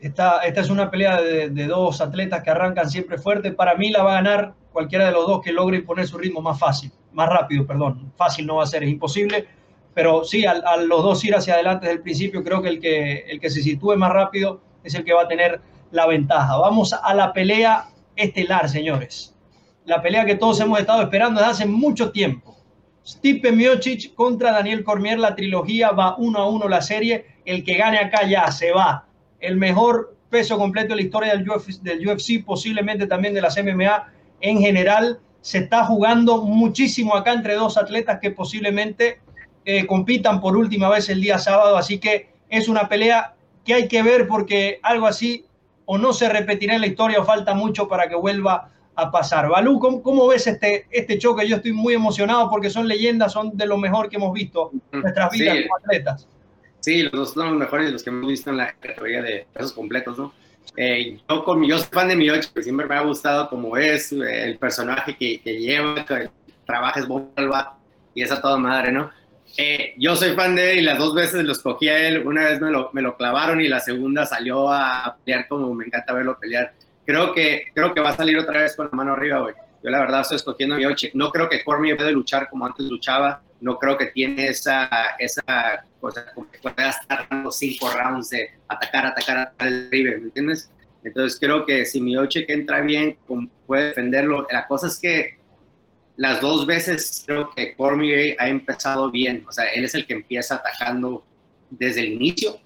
[0.00, 3.52] Esta, esta es una pelea de, de, dos atletas que arrancan siempre fuerte.
[3.52, 6.40] Para mí la va a ganar cualquiera de los dos que logre imponer su ritmo
[6.40, 8.10] más fácil, más rápido, perdón.
[8.16, 9.46] Fácil no va a ser, es imposible.
[9.92, 12.80] Pero sí, a, a los dos ir hacia adelante desde el principio, creo que el,
[12.80, 16.56] que el que se sitúe más rápido es el que va a tener la ventaja.
[16.56, 17.88] Vamos a la pelea
[18.22, 19.34] estelar, señores.
[19.84, 22.56] La pelea que todos hemos estado esperando desde hace mucho tiempo.
[23.06, 27.26] Stipe Miocic contra Daniel Cormier, la trilogía va uno a uno la serie.
[27.44, 29.06] El que gane acá ya se va.
[29.40, 34.58] El mejor peso completo de la historia del UFC, posiblemente también de las MMA en
[34.60, 35.20] general.
[35.40, 39.20] Se está jugando muchísimo acá entre dos atletas que posiblemente
[39.64, 41.76] eh, compitan por última vez el día sábado.
[41.76, 45.46] Así que es una pelea que hay que ver porque algo así
[45.92, 49.48] o no se repetirá en la historia o falta mucho para que vuelva a pasar.
[49.48, 51.48] Balú, ¿cómo, ¿cómo, ves este, este choque?
[51.48, 55.00] Yo estoy muy emocionado porque son leyendas, son de lo mejor que hemos visto en
[55.00, 55.62] nuestras vidas sí.
[55.64, 56.28] como atletas.
[56.78, 59.72] Sí, los dos son los mejores los que hemos visto en la categoría de pesos
[59.72, 60.32] completos, ¿no?
[60.76, 64.12] Eh, yo, como, yo soy fan de Miochi, que siempre me ha gustado como es,
[64.12, 66.30] eh, el personaje que, que lleva, que
[66.66, 67.06] trabaja es
[68.14, 69.10] y esa toda madre, ¿no?
[69.56, 72.26] Eh, yo soy fan de él y las dos veces lo escogí a él.
[72.26, 72.70] Una vez me
[73.02, 76.72] lo, clavaron y la segunda salió a pelear como me encanta verlo pelear.
[77.04, 79.54] Creo que, creo que va a salir otra vez con la mano arriba, güey.
[79.82, 81.10] Yo la verdad estoy escogiendo a Miochi.
[81.14, 83.42] No creo que Cormier pueda luchar como antes luchaba.
[83.60, 88.50] No creo que tiene esa, esa cosa como que pueda estar dando cinco rounds de
[88.68, 90.70] atacar, atacar, al River, ¿me entiendes?
[91.02, 93.18] Entonces creo que si Miochi que entra bien,
[93.66, 94.46] puede defenderlo.
[94.50, 95.39] La cosa es que
[96.20, 99.42] las dos veces creo que Cormier ha empezado bien.
[99.48, 101.24] O sea, él es el que empieza atacando
[101.70, 102.60] desde el inicio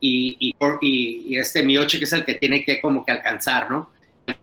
[0.00, 0.56] y,
[1.36, 3.90] este Miochi que es el que tiene que como que alcanzar, ¿no?
[4.26, 4.36] Yo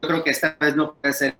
[0.00, 1.36] creo que esta vez no puede ser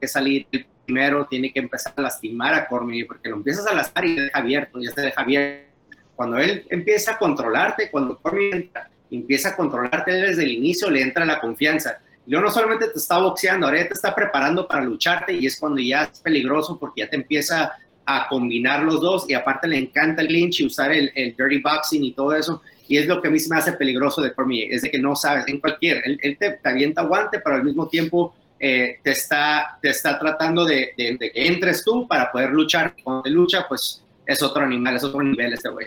[0.00, 0.48] que salir
[0.84, 4.36] primero, tiene que empezar a lastimar a Cormier porque lo empiezas a lastimar y deja
[4.36, 5.70] abierto, ya se deja abierto.
[6.16, 8.68] Cuando él empieza a controlarte, cuando Cormier
[9.12, 13.18] empieza a controlarte desde el inicio, le entra la confianza yo no solamente te está
[13.18, 17.02] boxeando, ahora ya te está preparando para lucharte y es cuando ya es peligroso porque
[17.02, 17.72] ya te empieza
[18.06, 21.58] a combinar los dos y aparte le encanta el lynch y usar el, el dirty
[21.58, 22.62] boxing y todo eso.
[22.86, 24.98] Y es lo que a mí se me hace peligroso de Cormier, es de que
[24.98, 28.34] no sabes, en cualquier, él, él te, te, avienta guante, pero al mismo tiempo
[28.66, 32.94] eh, te, está, te está tratando de, que entres tú para poder luchar.
[33.02, 35.86] Cuando te lucha, pues es otro animal, es otro nivel este güey.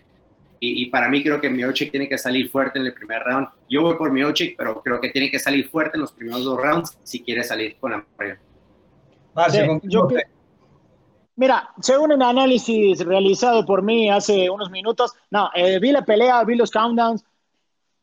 [0.59, 3.47] Y, y, para mí creo que Miocic tiene que salir fuerte en el primer round.
[3.69, 6.59] Yo voy por Miocic, pero creo que tiene que salir fuerte en los primeros dos
[6.59, 8.39] rounds si quiere salir con la mayoría.
[9.83, 10.07] yo,
[11.35, 16.43] mira, según un análisis realizado por mí hace unos minutos, no, eh, vi la pelea,
[16.43, 17.23] vi los countdowns.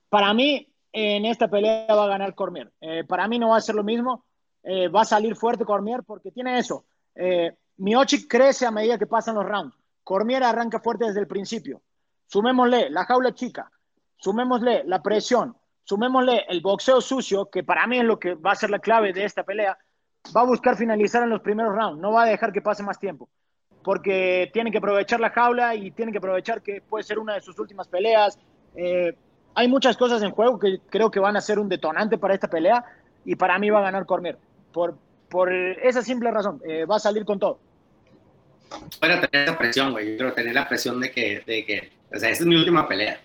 [0.09, 2.73] Para mí, en esta pelea va a ganar Cormier.
[2.81, 4.25] Eh, para mí no va a ser lo mismo.
[4.63, 6.87] Eh, va a salir fuerte Cormier porque tiene eso.
[7.17, 9.77] Eh, Miocic crece a medida que pasan los rounds.
[10.05, 11.83] Cormier arranca fuerte desde el principio.
[12.27, 13.71] Sumémosle la jaula chica,
[14.17, 18.57] sumémosle la presión, sumémosle el boxeo sucio, que para mí es lo que va a
[18.57, 19.77] ser la clave de esta pelea.
[20.35, 22.99] Va a buscar finalizar en los primeros rounds, no va a dejar que pase más
[22.99, 23.29] tiempo,
[23.83, 27.41] porque tiene que aprovechar la jaula y tiene que aprovechar que puede ser una de
[27.43, 28.39] sus últimas peleas.
[28.75, 29.17] Eh,
[29.55, 32.49] hay muchas cosas en juego que creo que van a ser un detonante para esta
[32.49, 32.85] pelea
[33.25, 34.39] y para mí va a ganar Cormier.
[34.73, 34.97] Por,
[35.29, 37.59] por esa simple razón, eh, va a salir con todo.
[39.01, 40.13] Para tener esa presión, güey.
[40.13, 42.87] Yo quiero tener la presión de que, de que o sea, esa es mi última
[42.87, 43.21] pelea.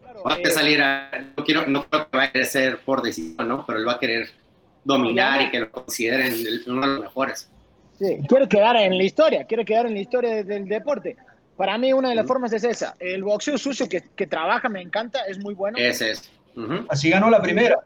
[0.00, 2.78] Claro, va a eh, salir a, no, quiero, no creo que vaya a querer ser
[2.80, 3.64] por decisión, ¿no?
[3.66, 4.30] Pero él va a querer
[4.84, 6.34] dominar y que lo consideren
[6.66, 7.50] uno de los mejores.
[7.98, 11.16] Sí, quiere quedar en la historia, quiere quedar en la historia del deporte.
[11.56, 12.28] Para mí una de las uh -huh.
[12.28, 12.94] formas es esa.
[13.00, 15.76] El boxeo sucio que, que, trabaja me encanta, es muy bueno.
[15.76, 16.30] Ese es.
[16.54, 16.86] Uh -huh.
[16.88, 17.80] Así ganó la primera.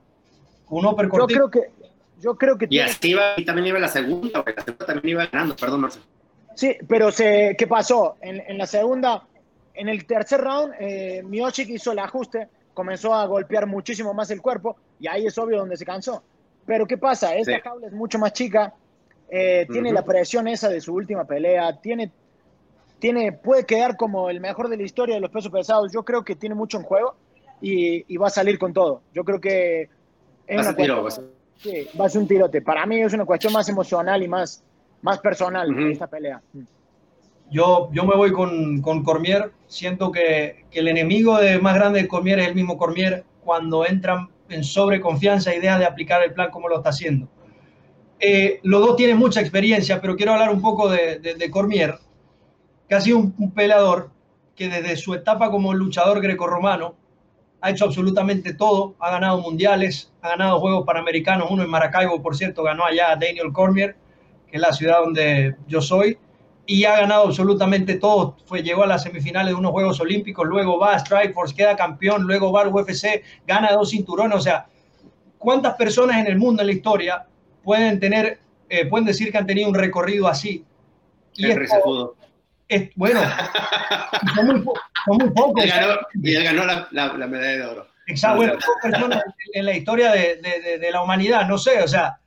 [0.68, 1.60] Uno per Yo creo que
[2.20, 5.26] yo creo que y así iba, y también iba la segunda, la segunda también iba
[5.26, 6.04] ganando, perdón, Marcelo.
[6.54, 8.16] Sí, pero se, ¿qué pasó?
[8.20, 9.26] En, en la segunda
[9.74, 14.42] en el tercer round, eh, Miocic hizo el ajuste, comenzó a golpear muchísimo más el
[14.42, 16.22] cuerpo y ahí es obvio donde se cansó.
[16.66, 17.34] Pero ¿qué pasa?
[17.34, 17.60] Esta sí.
[17.62, 18.74] jaula es mucho más chica,
[19.28, 19.96] eh, tiene uh -huh.
[19.96, 22.12] la presión esa de su última pelea, tiene,
[22.98, 25.90] tiene, puede quedar como el mejor de la historia de los pesos pesados.
[25.92, 27.16] Yo creo que tiene mucho en juego
[27.60, 29.02] y, y va a salir con todo.
[29.12, 29.88] Yo creo que
[30.46, 32.62] es una tiro, cuestión, sí, va a ser un tirote.
[32.62, 34.62] Para mí es una cuestión más emocional y más,
[35.02, 35.92] más personal uh -huh.
[35.92, 36.40] esta pelea.
[37.50, 39.52] Yo, yo me voy con, con Cormier.
[39.66, 43.84] Siento que, que, el enemigo de, más grande de Cormier es el mismo Cormier cuando
[43.84, 47.28] entran en sobreconfianza, idea de aplicar el plan como lo está haciendo.
[48.20, 51.98] Eh, los dos tienen mucha experiencia, pero quiero hablar un poco de, de, de Cormier,
[52.88, 54.10] que ha sido un, un, peleador
[54.54, 56.94] que desde su etapa como luchador grecorromano
[57.60, 62.36] ha hecho absolutamente todo, ha ganado mundiales, ha ganado Juegos Panamericanos, uno en Maracaibo, por
[62.36, 63.96] cierto, ganó allá Daniel Cormier,
[64.52, 66.18] que es la ciudad donde yo soy,
[66.66, 68.36] y ha ganado absolutamente todo.
[68.44, 72.24] Fue, llegó a las semifinales de unos Juegos Olímpicos, luego va a Strikeforce, queda campeón,
[72.24, 74.36] luego va al UFC, gana dos cinturones.
[74.36, 74.66] O sea,
[75.38, 77.26] ¿cuántas personas en el mundo, en la historia,
[77.64, 80.64] pueden tener, eh, pueden decir que han tenido un recorrido así?
[81.34, 82.14] Y el esto,
[82.68, 83.22] es, bueno,
[84.34, 84.64] son muy,
[85.06, 85.64] son muy pocos.
[85.64, 87.86] Y ganó, y él ganó la, la, la, medalla de oro.
[88.06, 89.22] Exacto, bueno, personas
[89.54, 92.18] en la historia de, de, de la humanidad, no sé, o sea,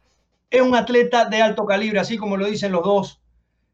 [0.58, 3.22] es un atleta de alto calibre, así como lo dicen los dos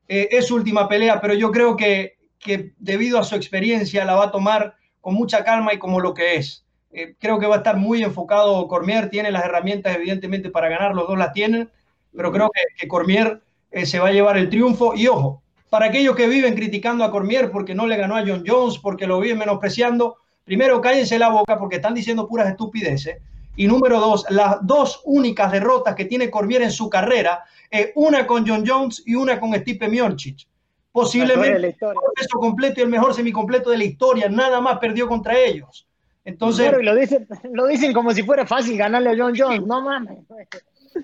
[0.08, 4.15] eh, es su última pelea, pero yo creo que, que, debido a su experiencia la
[4.15, 6.65] va a tomar con mucha calma y como lo que es.
[6.91, 10.94] Eh, creo que va a estar muy enfocado Cormier, tiene las herramientas evidentemente para ganar,
[10.94, 11.70] los dos las tienen,
[12.13, 13.41] pero creo que, que Cormier
[13.72, 14.94] eh, se va a llevar el triunfo.
[14.96, 18.44] Y ojo, para aquellos que viven criticando a Cormier porque no le ganó a John
[18.46, 23.20] Jones, porque lo viven menospreciando, primero cállense la boca porque están diciendo puras estupideces.
[23.55, 28.25] Y número dos, las dos únicas derrotas que tiene Cormier en su carrera, eh, una
[28.25, 30.47] con John Jones y una con Stipe Miocic.
[30.91, 35.87] posiblemente el completo y el mejor semicompleto de la historia, nada más perdió contra ellos.
[36.23, 40.19] Entonces, lo dicen, lo dicen como si fuera fácil ganarle a John Jones, no mames.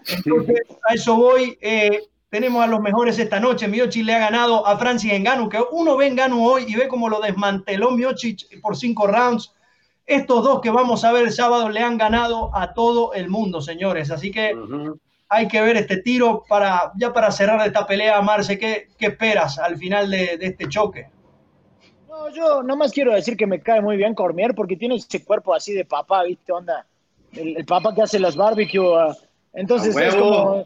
[0.07, 1.57] Entonces, a eso voy.
[1.61, 3.67] Eh, tenemos a los mejores esta noche.
[3.67, 7.09] Miocic le ha ganado a Francis Engano, que uno ve Engano hoy y ve cómo
[7.09, 9.53] lo desmanteló Miocic por cinco rounds.
[10.07, 13.61] Estos dos que vamos a ver el sábado le han ganado a todo el mundo,
[13.61, 14.09] señores.
[14.09, 14.55] Así que
[15.27, 18.57] hay que ver este tiro para ya para cerrar esta pelea, Marce.
[18.57, 21.09] ¿Qué, qué esperas al final de, este choque?
[22.07, 25.53] No, yo nomás quiero decir que me cae muy bien Cormier porque tiene ese cuerpo
[25.53, 26.53] así de papá, ¿viste?
[26.53, 26.85] Onda.
[27.33, 28.79] El, papá que hace las barbecue.
[28.79, 29.13] Uh,
[29.51, 30.65] entonces es como.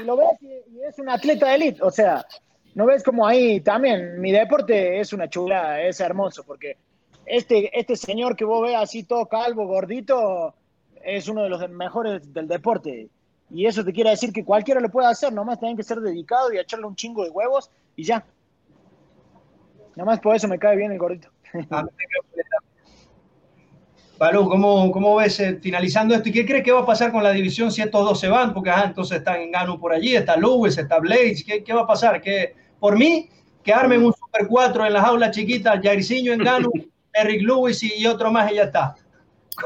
[0.00, 1.82] Y lo ves y, es un atleta de élite.
[1.84, 2.26] O sea,
[2.74, 4.20] no ves como ahí también.
[4.20, 6.76] Mi deporte es una chula, es hermoso, porque
[7.30, 10.54] este, este señor que vos ves así todo calvo, gordito,
[11.02, 13.08] es uno de los mejores del deporte.
[13.50, 16.52] Y eso te quiere decir que cualquiera lo puede hacer, nomás tienen que ser dedicado
[16.52, 18.24] y echarle un chingo de huevos y ya.
[19.96, 21.28] Nomás por eso me cae bien el gordito.
[24.18, 26.28] Balú, ¿cómo, ¿cómo, ves eh, finalizando esto?
[26.28, 28.52] ¿Y qué crees que va a pasar con la división si estos dos se van?
[28.52, 31.42] Porque entonces están en Gano por allí, está Lewis, está Blades.
[31.42, 32.20] ¿Qué, qué va a pasar?
[32.20, 33.30] Que por mí,
[33.62, 36.70] que armen un Super 4 en las aulas chiquitas, Jairzinho en Gano,
[37.12, 38.94] Eric Lewis y, otro más y ya está.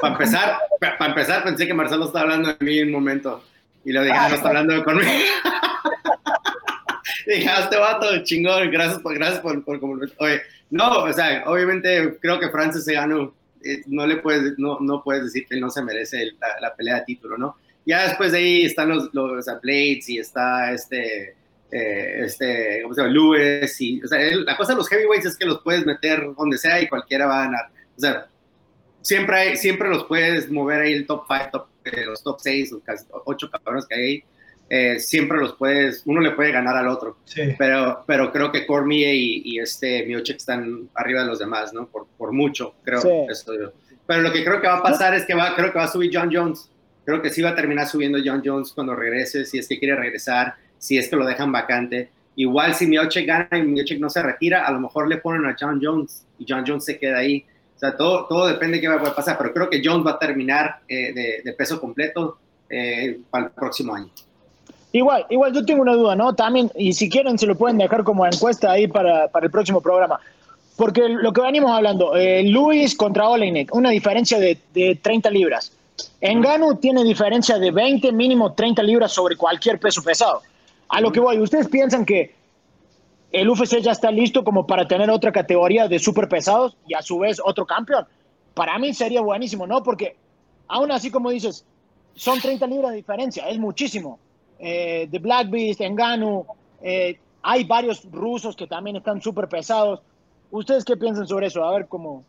[0.00, 3.44] Para empezar, para empezar, pensé que Marcelo estaba hablando de mí en un momento
[3.85, 5.09] y lo dije, ah, no está hablando conmigo.
[7.26, 9.80] dije, ah, este vato, chingón, gracias por, gracias por, por,
[10.18, 13.33] Oye, no, o sea, obviamente creo que Francis se ganó
[13.64, 17.04] eh, no le puedes, no, no puedes decir que no se merece la, pelea de
[17.07, 17.57] título, ¿no?
[17.87, 21.35] Ya después de ahí están los, los Blades y está este,
[21.70, 23.12] eh, este, ¿cómo se llama?
[23.12, 26.59] Lewis y, o sea, la cosa de los heavyweights es que los puedes meter donde
[26.59, 27.70] sea y cualquiera va a ganar.
[27.96, 28.27] O sea,
[29.03, 32.72] siempre, hay, siempre los puedes mover ahí el top 5, top, eh, los top 6,
[32.72, 34.24] los casi 8 cabrones que hay ahí
[34.70, 37.18] eh, siempre los puedes, uno le puede ganar al otro.
[37.59, 41.87] Pero, pero creo que Cormier y, y este Miochek están arriba de los demás, ¿no?
[41.87, 43.00] Por, por mucho, creo.
[44.07, 45.92] Pero lo que creo que va a pasar es que va, creo que va a
[45.92, 46.70] subir John Jones.
[47.05, 49.96] Creo que sí va a terminar subiendo John Jones cuando regrese, si es que quiere
[49.96, 52.11] regresar, si es que lo dejan vacante.
[52.37, 55.57] Igual si Miochek gana y Miochek no se retira, a lo mejor le ponen a
[55.59, 57.42] John Jones y John Jones se queda ahí.
[57.75, 60.12] O sea, todo, todo depende de qué va a pasar, pero creo que Jones va
[60.12, 62.37] a terminar eh, de, peso completo
[62.68, 64.11] eh, para el próximo año.
[64.92, 66.35] Igual, igual yo tengo una duda, ¿no?
[66.35, 69.81] También, y si quieren se lo pueden dejar como encuesta ahí para, para el próximo
[69.81, 70.20] programa.
[70.77, 75.73] Porque lo que venimos hablando, eh, Luis contra Olenek, una diferencia de, de 30 libras.
[76.20, 80.42] Engano tiene diferencia de 20, mínimo 30 libras sobre cualquier peso pesado.
[80.88, 82.35] A lo que voy, ¿ustedes piensan que
[83.33, 87.03] el UFC ya está listo como para tener otra categoría de super pesados y a
[87.03, 88.07] su vez otro campeón?
[88.55, 89.83] Para mí sería buenísimo, ¿no?
[89.83, 90.16] Porque
[90.68, 91.64] aún así, como dices,
[92.14, 94.18] son 30 libras de diferencia, es muchísimo
[94.59, 96.47] eh, de Black Beast, Engano,
[96.83, 100.01] eh, hay varios rusos que también están súper pesados.
[100.51, 101.64] ¿Ustedes qué piensan sobre eso?
[101.64, 102.25] A ver cómo...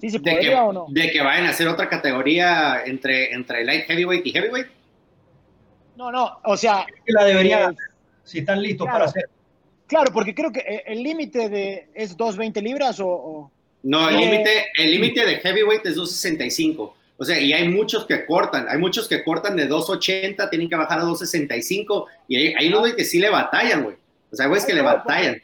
[0.00, 0.86] ¿Sí se podría o no?
[0.88, 4.66] De que vayan a hacer otra categoría entre, entre light heavyweight y heavyweight.
[6.00, 6.86] No, no, o sea...
[7.08, 7.76] La debería, eh,
[8.24, 9.28] si están listos para hacer.
[9.86, 13.50] Claro, porque creo que eh, el límite de es 220 libras o...
[13.82, 16.96] No, el límite el límite de heavyweight es 265.
[17.18, 20.76] O sea, y hay muchos que cortan, hay muchos que cortan de 2.80, tienen que
[20.76, 23.96] bajar a 2.65, y hay, hay unos que sí le batallan, güey.
[24.32, 25.42] O sea, güey, es que le batallan.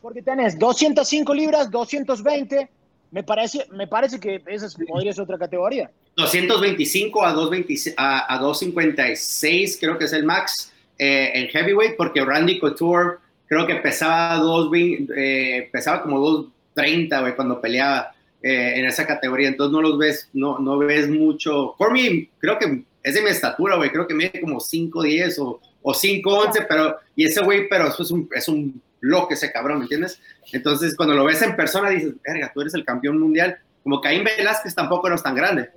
[0.00, 2.70] Porque tenés 205 libras, 220,
[3.10, 5.90] me parece, me parece que esa podría ser otra categoría.
[6.20, 12.24] 225 a, 220, a, a 256 creo que es el max eh, en heavyweight, porque
[12.24, 14.70] Randy Couture creo que pesaba, 2,
[15.16, 18.12] eh, pesaba como 230, güey, cuando peleaba.
[18.42, 21.74] Eh, en esa categoría, entonces no los ves, no, no ves mucho.
[21.92, 25.92] Mí, creo que es de mi estatura, güey, creo que mide como 5'10 o, o
[25.92, 29.84] 5'11, pero, y ese güey, pero eso es un, es un bloque ese cabrón, ¿me
[29.84, 30.20] entiendes?
[30.52, 33.58] Entonces, cuando lo ves en persona, dices, verga, tú eres el campeón mundial.
[33.82, 35.70] Como Caín Velázquez tampoco eres tan grande.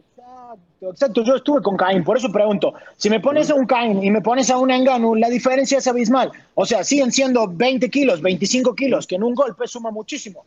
[0.92, 4.04] Exacto, exacto, yo estuve con Caín, por eso pregunto, si me pones a un Caín
[4.04, 6.32] y me pones a un Engano, la diferencia es abismal.
[6.56, 10.46] O sea, siguen siendo 20 kilos, 25 kilos, que en un golpe suma muchísimo.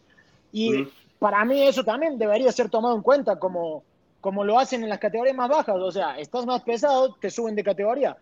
[0.53, 0.87] Y
[1.18, 3.83] para mí eso también debería ser tomado en cuenta como,
[4.20, 5.77] como lo hacen en las categorías más bajas.
[5.77, 8.16] O sea, estás más pesado, te suben de categoría.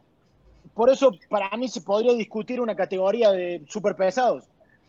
[0.75, 4.45] Por eso para mí se podría discutir una categoría de super pesados.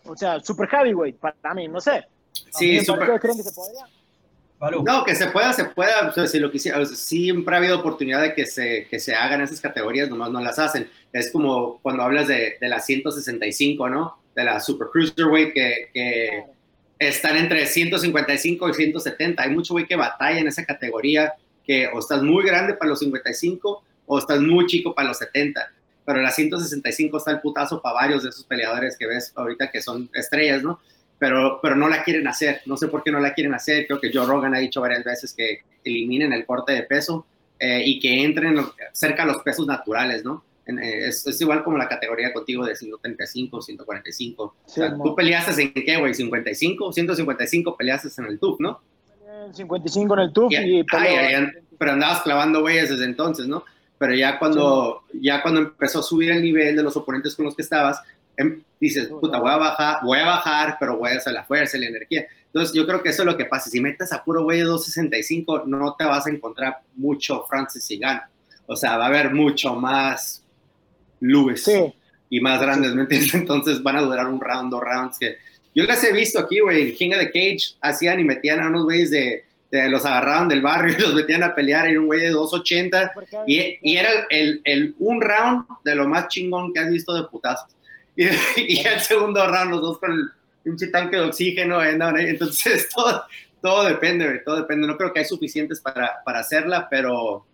[0.06, 2.06] O sea, super heavyweight, para mí, no sé.
[2.52, 3.20] Sí, super...
[3.20, 3.86] creen que se podría?
[4.60, 8.22] No, que se pueda, se pueda, o sea, si lo quisiera, siempre ha habido oportunidad
[8.22, 10.90] de que se, que se hagan esas categorías, nomás no las hacen.
[11.12, 14.18] Es como cuando hablas de, de la 165, ¿no?
[14.34, 16.44] De la Super Cruiserweight, que, que,
[16.98, 19.44] están entre 155 y 170.
[19.44, 21.34] Hay mucho güey que batalla en esa categoría,
[21.66, 25.74] que o estás muy grande para los 55 o estás muy chico para los 70.
[26.06, 29.82] pero la 165 está el putazo para varios de esos peleadores que ves ahorita que
[29.82, 30.80] son estrellas, ¿no?
[31.18, 34.02] Pero, pero no la quieren hacer, no sé por qué no la quieren hacer, creo
[34.02, 37.26] que Joe Rogan ha dicho varias veces que eliminen el corte de peso
[37.60, 38.58] eh, y que entren
[38.92, 40.44] cerca a los pesos naturales, ¿no?
[40.68, 44.56] Eh, es, igual como la categoría contigo de 135, 145.
[45.04, 48.82] tú peleaste en qué, güey, 55, 155 peleaste en el TUF, ¿no?
[49.54, 50.84] 55 en el TUF y,
[51.78, 53.64] pero andabas clavando güeyes desde entonces, ¿no?
[53.98, 57.56] Pero ya cuando, ya cuando empezó a subir el nivel de los oponentes con los
[57.56, 58.02] que estabas,
[58.80, 61.88] dices, puta, voy a bajar, voy a bajar, pero voy a hacer la fuerza la
[61.88, 62.26] energía.
[62.48, 63.70] Entonces, yo creo que eso es lo que pasa.
[63.70, 68.30] Si metes a puro güey de 265, no te vas a encontrar mucho Francis gana
[68.66, 70.42] O sea, va a haber mucho más
[71.20, 71.70] Lewis
[72.30, 73.34] y más grandes, ¿me entiendes?
[73.34, 75.18] Entonces van a durar un round, dos rounds.
[75.20, 75.38] Que
[75.74, 78.84] yo las he visto aquí, güey, King of the Cage hacían y metían a unos
[78.84, 79.44] güeyes de,
[79.90, 83.12] los agarraban del barrio y los metían a pelear, era un güey de 280
[83.48, 87.28] y, y era el, el, un round de lo más chingón que has visto de
[87.28, 87.76] putazos.
[88.56, 90.30] Y, el segundo round, los dos con el
[90.64, 91.98] pinche tanque de oxígeno, ¿eh?
[92.30, 93.24] entonces todo,
[93.62, 94.88] todo depende, güey, todo depende.
[94.88, 97.46] No creo que hay suficientes para, para hacerla, pero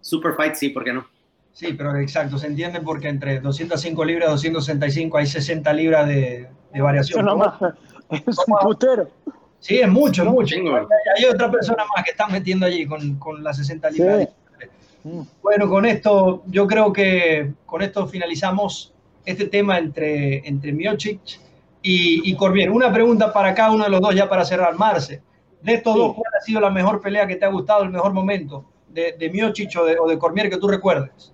[0.00, 1.06] Super Fight sí, ¿por qué no?
[1.52, 6.48] Sí, pero exacto, se entiende porque entre 205 libras y 265 hay 60 libras de,
[6.72, 7.26] de variación.
[8.10, 9.10] es un putero.
[9.58, 10.56] Sí, es mucho, mucho.
[11.16, 14.28] Hay, otra persona más que está metiendo allí con, con las 60 libras.
[15.04, 15.22] Mm.
[15.42, 18.94] Bueno, con esto, yo creo que con esto finalizamos
[19.30, 21.20] este tema entre, entre Miocic
[21.82, 22.70] y, y Cormier.
[22.70, 24.76] Una pregunta para cada uno de los dos ya para cerrar.
[24.76, 25.22] Marce,
[25.62, 28.12] de estos dos, ¿cuál ha sido la mejor pelea que te ha gustado, el mejor
[28.12, 28.64] momento?
[28.88, 31.32] De, de Miocic o de, o de Cormier que tú recuerdes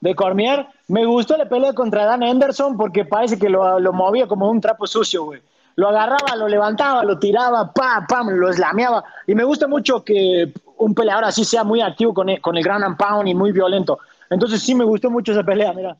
[0.00, 0.66] de Cormier.
[0.88, 4.60] Me gustó la pelea contra Dan Henderson porque parece que lo, lo movía como un
[4.60, 5.42] trapo sucio, güey.
[5.74, 9.04] Lo agarraba, lo levantaba, lo tiraba, pam, pam, lo eslameaba.
[9.26, 12.64] Y me gusta mucho que un peleador así sea muy activo con el, con el
[12.64, 13.98] ground and pound y muy violento.
[14.30, 15.96] Entonces sí me gustó mucho esa pelea, mira.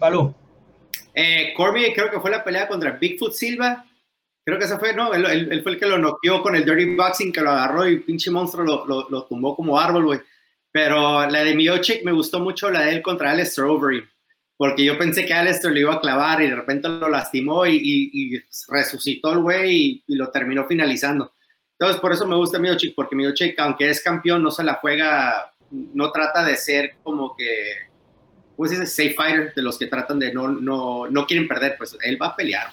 [0.00, 0.34] Balú.
[1.14, 3.84] Eh, Cormier creo que fue la pelea contra Bigfoot Silva.
[4.44, 5.12] Creo que ese fue, ¿no?
[5.12, 8.30] Él, fue el que lo noqueó con el Dirty Boxing, que lo agarró y pinche
[8.30, 10.20] monstruo lo, lo, lo tumbó como árbol, güey.
[10.72, 14.08] Pero la de Miocic me gustó mucho la de él contra Alistair Overeem,
[14.56, 18.42] porque yo pensé que Alistair lo iba a clavar y de repente lo lastimó y,
[18.68, 21.32] resucitó el güey y, lo terminó finalizando.
[21.78, 25.52] Entonces, por eso me gusta Miocic, porque Miocic, aunque es campeón, no se la juega,
[25.70, 27.89] no trata de ser como que,
[28.60, 28.86] ¿cómo se dice?
[28.86, 32.26] Safe fighter, de los que tratan de no, no, no quieren perder, pues él va
[32.26, 32.66] a pelear.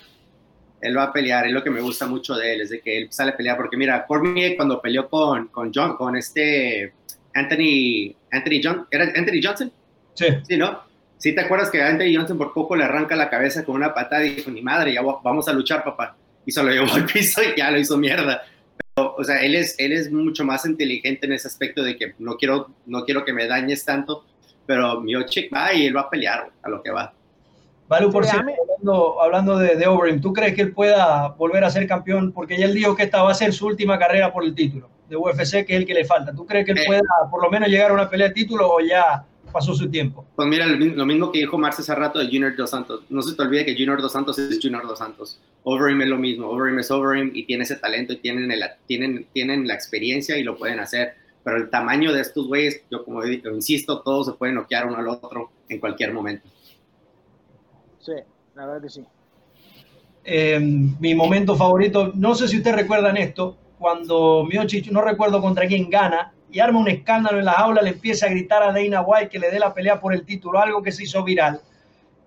[0.82, 2.98] Él va a pelear, es lo que me gusta mucho de él, es de que
[2.98, 6.92] él sale a pelear, porque mira, Cormier cuando peleó con, con John, con este
[7.34, 9.72] Anthony, Anthony, John, ¿era Anthony Johnson?
[10.14, 10.26] Sí.
[10.46, 10.82] Sí, ¿no?
[11.18, 14.26] Sí, te acuerdas que Anthony Johnson por poco le arranca la cabeza con una patada
[14.26, 16.18] y dijo, ni madre, ya vamos a luchar, papá.
[16.46, 18.44] Y se lo llevó al piso y ya lo hizo mierda.
[18.94, 22.14] Pero, o sea, él es, él es mucho más inteligente en ese aspecto de que
[22.20, 24.26] no quiero, no quiero que me dañes tanto,
[24.68, 27.12] pero Miochik va y él va a pelear a lo que va.
[27.88, 31.70] Vale, por cierto, hablando, hablando, de, de Overeem, ¿tú crees que él pueda volver a
[31.70, 32.34] ser campeón?
[32.34, 34.90] Porque ya él dijo que esta va a ser su última carrera por el título
[35.10, 36.34] de UFC, que es el que le falta.
[36.36, 36.84] ¿Tú crees que él eh.
[36.86, 37.02] pueda
[37.32, 40.26] por lo menos llegar a una pelea de título o ya pasó su tiempo?
[40.36, 43.04] Pues mira, lo mismo que dijo Marce hace rato de Junior Dos Santos.
[43.10, 45.40] No se te olvide que Junior Dos Santos es Junior Dos Santos.
[45.64, 46.50] Overeem es lo mismo.
[46.50, 50.44] Overeem es Overeem y tiene ese talento y tienen, el, tienen, tienen la experiencia y
[50.44, 51.16] lo pueden hacer.
[51.48, 54.98] Pero el tamaño de estos güeyes, yo como dicho, insisto, todos se pueden noquear uno
[54.98, 56.46] al otro en cualquier momento.
[58.00, 58.12] Sí,
[58.54, 59.06] la verdad que sí.
[60.26, 65.66] Eh, mi momento favorito, no sé si ustedes recuerdan esto, cuando Miocic, no recuerdo contra
[65.68, 69.00] quién gana, y arma un escándalo en la jaula, le empieza a gritar a Dana
[69.00, 71.62] White que le dé la pelea por el título, algo que se hizo viral.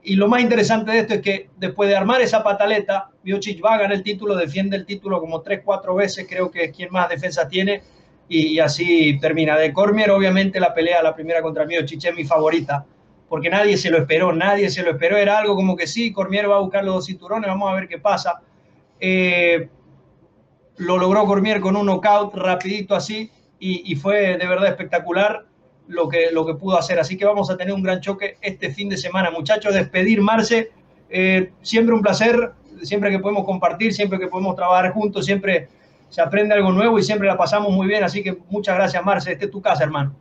[0.02, 3.74] Y lo más interesante de esto es que después de armar esa pataleta, Miocic va
[3.74, 6.90] a ganar el título, defiende el título como tres, cuatro veces, creo que es quien
[6.90, 7.82] más defensa tiene,
[8.32, 9.58] y, así termina.
[9.58, 12.86] De Cormier, obviamente, la pelea, la primera contra Miocic es mi favorita,
[13.28, 16.48] porque nadie se lo esperó, nadie se lo esperó, era algo como que sí, Cormier
[16.48, 18.40] va a buscar los dos cinturones, vamos a ver qué pasa.
[19.00, 19.68] Eh,
[20.76, 25.44] lo logró Cormier con un knockout rapidito así y, fue de verdad espectacular
[25.88, 27.00] lo que, lo que pudo hacer.
[27.00, 29.30] Así que vamos a tener un gran choque este fin de semana.
[29.30, 30.70] Muchachos, despedir Marce,
[31.10, 32.52] eh, siempre un placer,
[32.82, 35.68] siempre que podemos compartir, siempre que podemos trabajar juntos, siempre
[36.10, 38.04] se aprende algo nuevo y siempre la pasamos muy bien.
[38.04, 40.14] Así que muchas gracias Marce, este es tu casa, hermano.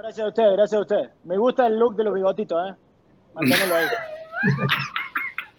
[0.00, 1.10] gracias a usted, gracias a usted.
[1.24, 2.74] Me gusta el look de los bigotitos, ¿eh?
[3.34, 3.86] Manténlo ahí.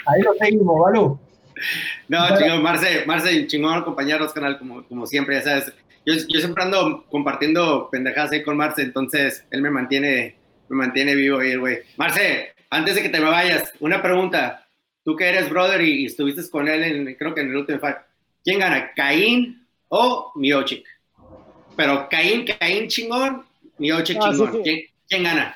[0.08, 1.20] ahí lo seguimos, Balú.
[2.08, 5.74] No, chingón, Marce, Marce, chingón compañeros canal, como, como siempre, ya sabes.
[6.06, 10.38] Yo, yo siempre ando compartiendo pendejadas ahí con Marce, entonces él me mantiene,
[10.70, 11.80] me mantiene vivo ahí, güey.
[11.98, 14.66] Marce, antes de que te me vayas, una pregunta.
[15.04, 17.98] Tú que eres brother y, estuviste con él, en, creo que en el último fight,
[18.50, 20.84] ¿quién gana, Caín o Miochik?
[21.76, 23.46] Pero Caín, Caín chingón,
[23.78, 24.64] Miochik chingón.
[24.64, 25.56] ¿Quién gana?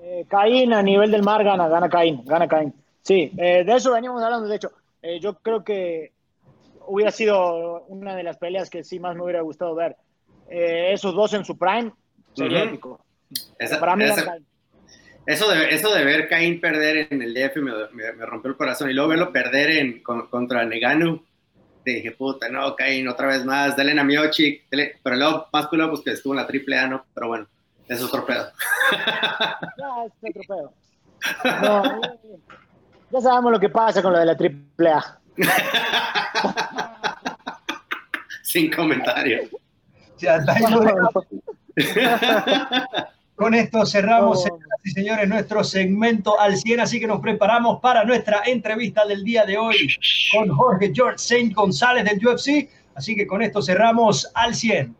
[0.00, 2.72] Eh, Caín a nivel del mar gana, gana Caín, gana Caín.
[3.02, 4.72] Sí, eh, de eso veníamos hablando, de hecho.
[5.02, 6.12] Eh, yo creo que
[6.86, 9.94] hubiera sido una de las peleas que sí más me hubiera gustado ver.
[10.48, 11.92] Eh, esos dos en su prime
[12.32, 13.04] sería épico.
[13.80, 14.04] Para mí
[15.26, 18.90] eso de, eso de ver Caín perder en el DF me, me, rompió el corazón
[18.90, 21.22] y luego verlo perder en, contra Neganu
[21.92, 24.62] dije, puta, no, Caín, otra vez más, dale a Miochi,
[25.02, 27.04] pero luego más culo pues que estuvo en la triple A, ¿no?
[27.14, 27.46] Pero bueno,
[27.88, 28.50] es otro pedo.
[29.78, 30.72] Ya, es otro pedo.
[31.62, 32.00] No,
[33.10, 35.18] ya sabemos lo que pasa con lo de la triple A.
[38.42, 39.48] Sin comentarios.
[43.34, 48.04] Con esto cerramos, señoras y señores, nuestro segmento al 100, así que nos preparamos para
[48.04, 49.74] nuestra entrevista del día de hoy
[50.32, 52.68] con Jorge George Saint González del UFC.
[52.94, 54.94] Así que con esto cerramos al 100.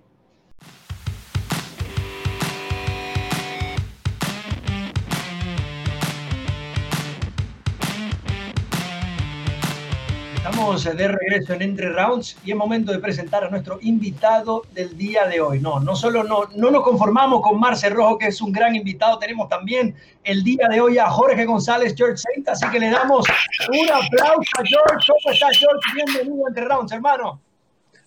[10.54, 15.26] De regreso en Entre Rounds y es momento de presentar a nuestro invitado del día
[15.26, 15.58] de hoy.
[15.58, 19.18] No, no solo no, no nos conformamos con Marce Rojo, que es un gran invitado,
[19.18, 23.26] tenemos también el día de hoy a Jorge González, George Saint, así que le damos
[23.68, 25.06] un aplauso a George.
[25.08, 25.80] ¿Cómo está George?
[25.92, 27.40] Bienvenido a Entre Rounds, hermano.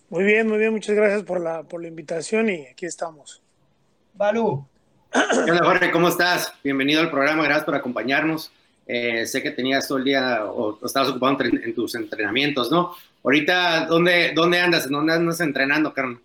[0.08, 3.42] Muy bien, muy bien, muchas gracias por la, por la invitación y aquí estamos.
[4.14, 4.66] Balú.
[5.12, 6.54] Hola Jorge, ¿cómo estás?
[6.64, 8.50] Bienvenido al programa, gracias por acompañarnos.
[8.90, 12.94] Eh, sé que tenías todo el día o, estabas ocupado en, tus entrenamientos, ¿no?
[13.22, 14.88] Ahorita, ¿dónde, dónde andas?
[14.88, 16.18] ¿Dónde andas entrenando, Carmen?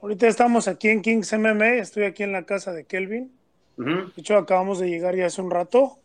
[0.00, 3.30] Ahorita estamos aquí en Kings MMA, estoy aquí en la casa de Kelvin.
[3.76, 5.98] De hecho, acabamos de llegar ya hace un rato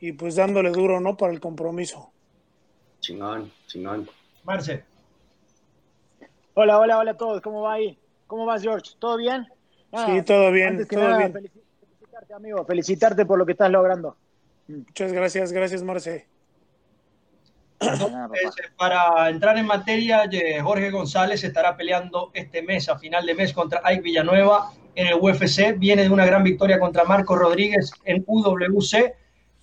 [0.00, 1.16] y pues dándole duro, ¿no?
[1.16, 2.10] Para el compromiso.
[3.00, 4.08] Chingón, chingón.
[4.44, 4.82] Marce.
[6.54, 7.42] Hola, hola, hola a todos.
[7.42, 7.98] ¿Cómo va ahí?
[8.26, 8.92] ¿Cómo vas, George?
[8.98, 9.46] ¿Todo bien?
[10.06, 11.32] sí, todo bien, todo bien.
[11.32, 12.64] Felicitarte, amigo.
[12.64, 14.16] Felicitarte por lo que estás logrando.
[14.68, 16.26] Muchas gracias, gracias Marce.
[18.76, 20.28] Para entrar en materia,
[20.62, 25.14] Jorge González estará peleando este mes, a final de mes, contra Ike Villanueva en el
[25.14, 25.76] UFC.
[25.78, 29.14] Viene de una gran victoria contra Marco Rodríguez en UWC.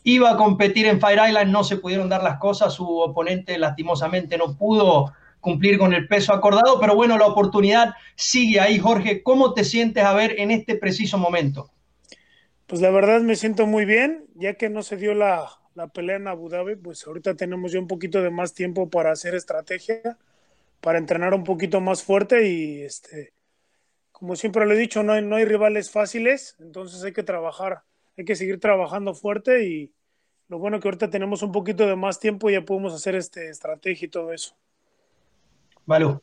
[0.04, 2.74] Iba a competir en Fire Island, no se pudieron dar las cosas.
[2.74, 8.60] Su oponente lastimosamente no pudo cumplir con el peso acordado, pero bueno, la oportunidad sigue
[8.60, 8.80] ahí.
[8.80, 11.70] Jorge, ¿cómo te sientes a ver en este preciso momento?
[12.70, 15.50] Pues la verdad me siento muy bien, ya que no se dio la,
[15.92, 19.34] pelea en Abu Dhabi, pues ahorita tenemos ya un poquito de más tiempo para hacer
[19.34, 20.20] estrategia,
[20.80, 23.34] para entrenar un poquito más fuerte y este,
[24.12, 27.82] como siempre lo he dicho, no hay, no hay rivales fáciles, entonces hay que trabajar,
[28.16, 29.92] hay que seguir trabajando fuerte y
[30.48, 33.50] lo bueno que ahorita tenemos un poquito de más tiempo y ya podemos hacer este
[33.50, 34.56] estrategia y todo eso.
[35.88, 36.20] Vale.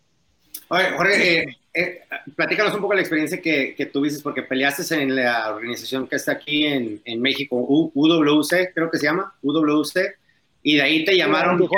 [0.69, 2.01] Oye, Jorge, eh, eh,
[2.35, 6.33] platícanos un poco la experiencia que, que, tuviste, porque peleaste en la organización que está
[6.33, 10.17] aquí en, en México, UWC, creo que se llama, UWC,
[10.62, 11.69] y de ahí te llamaron,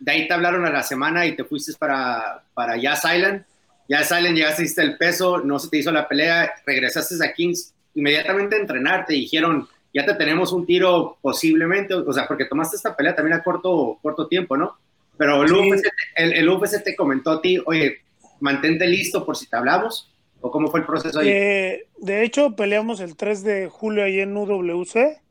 [0.00, 3.44] de ahí te hablaron a la semana y te fuiste para, para Jazz Island.
[3.88, 7.72] Jazz Island llegaste, hiciste el peso, no se te hizo la pelea, regresaste a Kings,
[7.94, 12.76] inmediatamente a entrenar, te dijeron, ya te tenemos un tiro posiblemente, o sea, porque tomaste
[12.76, 14.76] esta pelea también a corto, corto tiempo, ¿no?
[15.16, 15.84] Pero el, UFC,
[16.16, 18.00] el, el UFC te comentó a ti, oye,
[18.44, 20.14] mantente listo por si te hablamos?
[20.42, 21.28] ¿O cómo fue el proceso ahí?
[21.30, 25.22] Eh, de hecho, peleamos el 3 de julio ahí en UWC.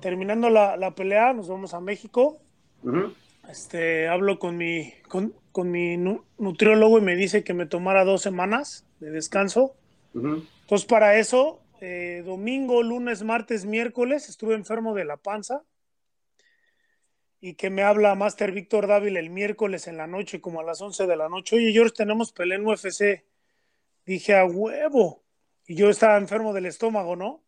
[0.00, 2.38] Terminando la, pelea, nos vamos a México.
[3.48, 5.98] este, hablo con mi, con, mi
[6.38, 9.74] nutriólogo y me dice que me tomara dos semanas de descanso.
[10.14, 15.62] Entonces, para eso, eh, domingo, lunes, martes, miércoles, estuve enfermo de la panza
[17.44, 20.80] y que me habla Master Víctor Dávila el miércoles en la noche, como a las
[20.80, 21.56] 11 de la noche.
[21.56, 23.24] Oye, George, tenemos pelea en UFC.
[24.06, 25.24] Dije, a huevo.
[25.66, 27.42] Y yo estaba enfermo del estómago, ¿no?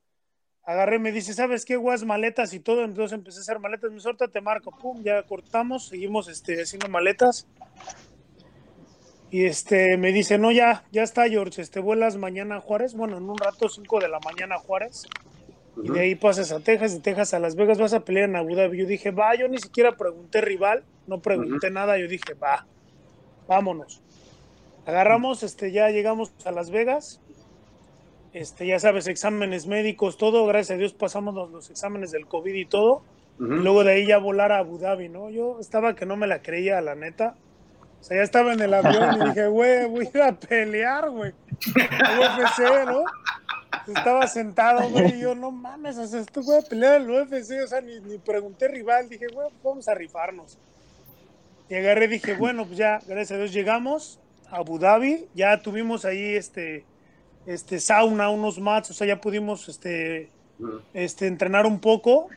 [0.65, 1.77] Agarré, me dice, ¿sabes qué?
[1.77, 2.83] Guas maletas y todo.
[2.83, 3.93] Entonces empecé a hacer maletas.
[3.93, 4.73] Me suelta, te marco.
[4.73, 5.87] Pum, ya cortamos.
[5.87, 7.47] Seguimos este, haciendo maletas.
[9.31, 11.63] Y este, me dice, no, ya, ya está, George.
[11.63, 12.95] Este, vuelas mañana a Juárez.
[12.95, 15.07] Bueno, en un rato, 5 de la mañana a Juárez.
[15.83, 18.37] Y de ahí pasas a Texas, de Texas a Las Vegas vas a pelear en
[18.37, 18.79] Abu Dhabi.
[18.79, 22.67] Yo dije, va, yo ni siquiera pregunté rival, no pregunté nada, yo dije, va,
[23.49, 24.01] vámonos.
[24.87, 27.21] Agarramos, este, ya llegamos a Las Vegas,
[28.33, 32.67] este, ya sabes, exámenes médicos, todo, gracias a Dios pasamos los, exámenes del COVID y
[32.67, 33.03] todo.
[33.39, 35.31] luego de ahí ya volar a Abu Dhabi, ¿no?
[35.31, 37.35] Yo estaba que no me la creía, la neta.
[38.01, 41.33] O sea, ya estaba en el avión y dije, güey, voy a pelear, güey.
[41.59, 43.05] UFC, ¿no?
[43.87, 47.63] Estaba sentado, güey, y yo, no mames, o sea, esto voy a pelear el UFC,
[47.63, 50.59] o sea, ni, ni pregunté rival, dije, güey, vamos a rifarnos.
[51.69, 54.21] Y agarré, dije, bueno, pues ya, gracias a Dios llegamos
[54.51, 56.85] a Abu Dhabi, ya tuvimos ahí, este,
[57.47, 60.31] este, sauna, unos mats, o sea, ya pudimos este,
[60.93, 62.29] este, entrenar un poco,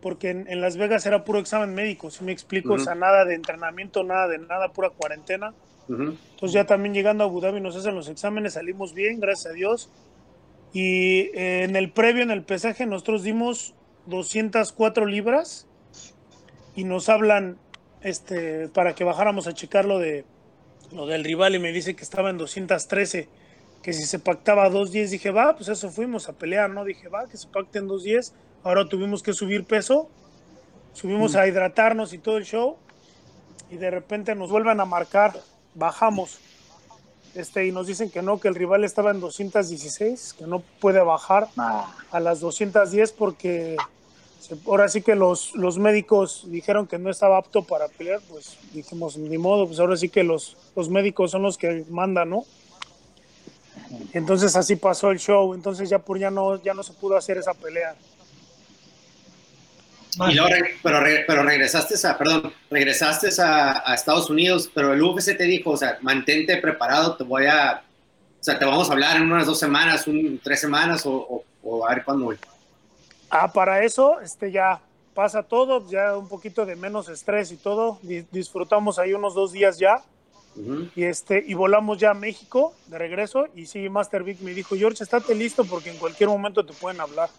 [0.00, 3.34] porque en, Las Vegas era puro examen médico, si me explico, o sea, nada de
[3.34, 5.52] entrenamiento, nada de nada, pura cuarentena.
[5.88, 9.54] Entonces ya también llegando a Abu Dhabi nos hacen los exámenes, salimos bien, gracias a
[9.54, 9.90] Dios.
[10.72, 13.74] Y eh, en el previo, en el pesaje, nosotros dimos
[14.06, 15.66] 204 libras
[16.76, 17.58] y nos hablan
[18.02, 20.24] este, para que bajáramos a checar lo, de,
[20.92, 23.28] lo del rival y me dice que estaba en 213,
[23.82, 26.84] que si se pactaba a 210, dije, va, pues eso fuimos a pelear, ¿no?
[26.84, 30.08] Dije, va, que se pacten 210, ahora tuvimos que subir peso,
[30.92, 32.76] subimos a hidratarnos y todo el show
[33.70, 35.32] y de repente nos vuelven a marcar,
[35.74, 36.38] bajamos.
[37.34, 41.00] Este, y nos dicen que no, que el rival estaba en 216, que no puede
[41.00, 41.48] bajar
[42.10, 43.76] a las 210 porque
[44.66, 49.16] ahora sí que los, los médicos dijeron que no estaba apto para pelear, pues dijimos,
[49.16, 52.44] ni modo, pues ahora sí que los, los médicos son los que mandan, ¿no?
[54.12, 57.38] Entonces así pasó el show, entonces ya por ya no, ya no se pudo hacer
[57.38, 57.94] esa pelea.
[60.28, 60.36] Y
[60.82, 65.70] pero, pero regresaste a, perdón, regresaste a, a, Estados Unidos, pero el UFC te dijo,
[65.70, 67.82] o sea, mantente preparado, te voy a,
[68.40, 71.86] o sea, te vamos a hablar en unas dos semanas, un, tres semanas, o, o,
[71.86, 72.32] a ver cuándo.
[73.30, 74.80] Ah, para eso, este ya
[75.14, 77.98] pasa todo, ya un poquito de menos estrés y todo.
[78.30, 80.02] Disfrutamos ahí unos dos días ya.
[80.96, 83.46] Y este, y volamos ya a México de regreso.
[83.54, 87.00] Y sí, Master Vic me dijo, George, estate listo porque en cualquier momento te pueden
[87.00, 87.30] hablar.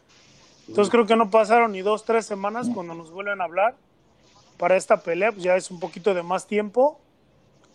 [0.72, 3.76] Entonces creo que no pasaron ni dos, tres semanas cuando nos vuelven a hablar
[4.58, 6.98] para esta pelea, pues ya es un poquito de más tiempo.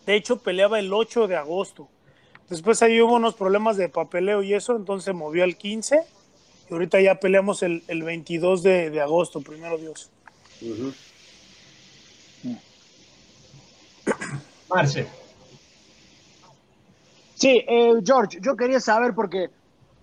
[0.07, 1.89] De hecho, peleaba el 8 de agosto.
[2.49, 6.01] Después ahí hubo unos problemas de papeleo y eso, entonces movió al 15
[6.71, 10.09] y ahorita ya peleamos el, el 22 de, de, agosto, primero Dios.
[14.69, 15.07] Marce.
[17.35, 19.51] Sí, eh, George, yo quería saber porque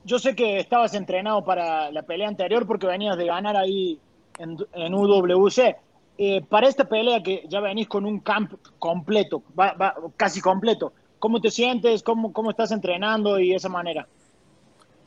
[0.05, 3.99] yo sé que estabas entrenado para la pelea anterior porque venías de ganar ahí
[4.39, 5.77] en, en UWC.
[6.17, 11.41] Eh, para esta pelea que ya venís con un camp completo, va, casi completo, ¿cómo
[11.41, 12.03] te sientes?
[12.03, 14.07] ¿Cómo, ¿Cómo estás entrenando y esa manera?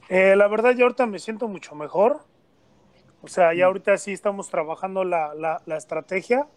[0.09, 2.21] Eh, la verdad, yo ahorita me siento mucho mejor.
[3.21, 3.67] O sea, ya mm.
[3.67, 6.47] ahorita sí estamos trabajando la, la, estrategia.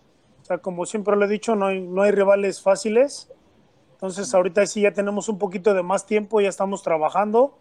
[0.43, 3.30] O sea, como siempre lo he dicho, no hay, no hay rivales fáciles.
[3.93, 7.59] Entonces, ahorita sí ya tenemos un poquito de más tiempo, ya estamos trabajando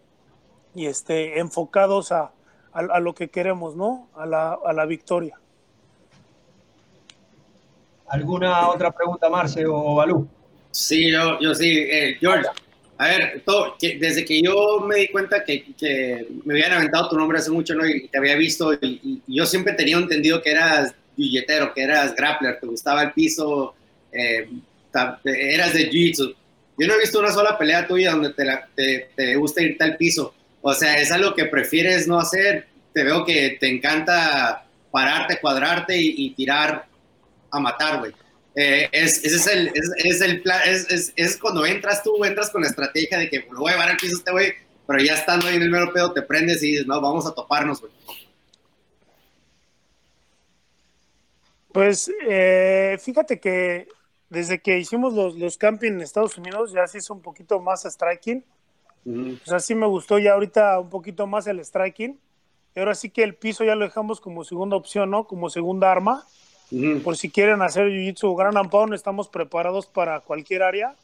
[0.74, 2.32] y este, enfocados a,
[2.72, 4.08] a, lo que queremos, ¿no?
[4.14, 5.38] A la, a la victoria.
[8.06, 10.28] ¿Alguna otra pregunta, Marce o Balú?
[10.70, 11.68] Sí, yo, yo sí.
[11.68, 12.46] Eh, George,
[12.98, 17.16] a ver, todo, desde que yo me di cuenta que, que, me habían aventado tu
[17.16, 17.86] nombre hace mucho, ¿no?
[17.86, 22.58] Y te había visto, y, yo siempre tenía entendido que eras billetero, que eras grappler,
[22.60, 23.74] te gustaba el piso,
[24.12, 24.48] eh,
[25.24, 26.34] eras de jiu-jitsu.
[26.78, 28.44] Yo no he visto una sola pelea tuya donde te,
[28.74, 30.34] te, te, gusta irte al piso.
[30.62, 32.66] O sea, es algo que prefieres no hacer.
[32.92, 36.86] Te veo que te encanta pararte, cuadrarte y, tirar
[37.50, 38.12] a matar, güey.
[38.56, 42.62] Eh, es, ese es el, es, es el plan, es, cuando entras tú, entras con
[42.62, 44.52] la estrategia de que lo voy a llevar al piso este güey,
[44.86, 47.32] pero ya estando ahí en el mero pedo te prendes y dices, no, vamos a
[47.32, 47.92] toparnos, güey.
[51.72, 53.86] Pues eh, fíjate que
[54.28, 57.84] desde que hicimos los, los camping en Estados Unidos ya se hizo un poquito más
[57.84, 58.44] striking.
[59.06, 62.18] O sea, sí me gustó ya ahorita un poquito más el striking.
[62.74, 65.26] Y ahora sí que el piso ya lo dejamos como segunda opción, ¿no?
[65.26, 66.24] Como segunda arma.
[67.02, 70.94] Por si quieren hacer Jiu-Jitsu Gran Pound, estamos preparados para cualquier área.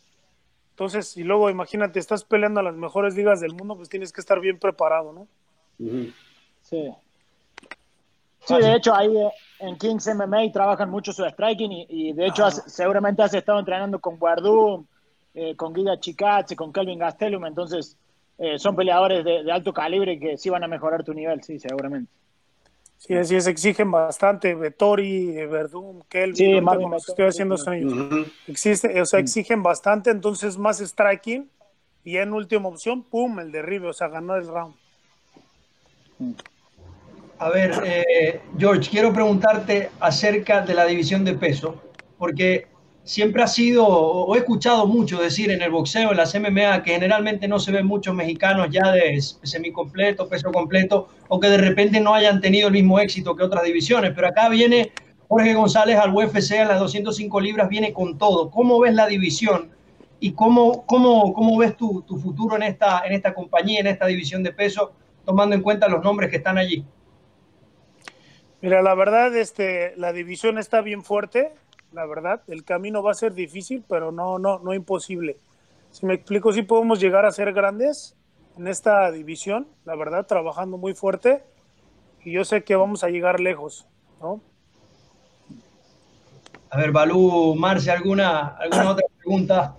[0.71, 4.21] Entonces, y luego imagínate, estás peleando a las mejores ligas del mundo, pues tienes que
[4.21, 5.27] estar bien preparado, ¿no?
[6.63, 6.93] Sí.
[8.47, 12.49] Sí, de hecho, ahí eh, en Kings MMA trabajan mucho su striking y, de hecho
[12.51, 14.87] seguramente has estado entrenando con Guardú,
[15.39, 17.99] eh, con Guida Chicazzi, con Kelvin Gastelum, entonces
[18.39, 21.59] eh, son peleadores de, de, alto calibre que sí van a mejorar tu nivel, sí,
[21.59, 22.11] seguramente.
[22.97, 28.27] Sí, así es, exigen bastante, Vettori, Verdum, Kelvin, sí, los que estoy haciendo son ellos.
[28.49, 31.51] Existe, o sea, exigen bastante, entonces más striking,
[32.03, 34.75] y en última opción, pum, el derribe, o sea, ganó el round.
[37.39, 41.83] A ver, eh, George, quiero preguntarte acerca de la división de peso,
[42.17, 42.69] porque
[43.07, 46.91] siempre ha sido, o he escuchado mucho decir en el boxeo, en las MMA, que
[46.91, 52.01] generalmente no se ven muchos mexicanos ya de semicompleto, peso completo, o que de repente
[52.01, 54.13] no hayan tenido el mismo éxito que otras divisiones.
[54.13, 54.91] Pero acá viene
[55.29, 58.51] Jorge González al UFC a las 205 libras, viene con todo.
[58.51, 59.71] ¿Cómo ves la división
[60.19, 64.07] y cómo, cómo, cómo ves tu, tu futuro en esta, en esta compañía, en esta
[64.07, 64.93] división de peso,
[65.25, 66.85] tomando en cuenta los nombres que están allí?
[68.63, 71.53] Mira, la verdad, este, la división está bien fuerte
[71.97, 72.43] la verdad.
[72.47, 75.39] El camino va a ser difícil, pero no, no, no imposible.
[75.91, 78.15] Si me explico, si podemos llegar a ser grandes,
[78.59, 81.43] en esta división, la verdad, trabajando muy fuerte
[82.25, 83.87] y yo sé que vamos a llegar lejos,
[84.21, 84.41] ¿no?
[86.71, 89.75] A ver, Balú, Marce, ¿alguna, alguna otra pregunta?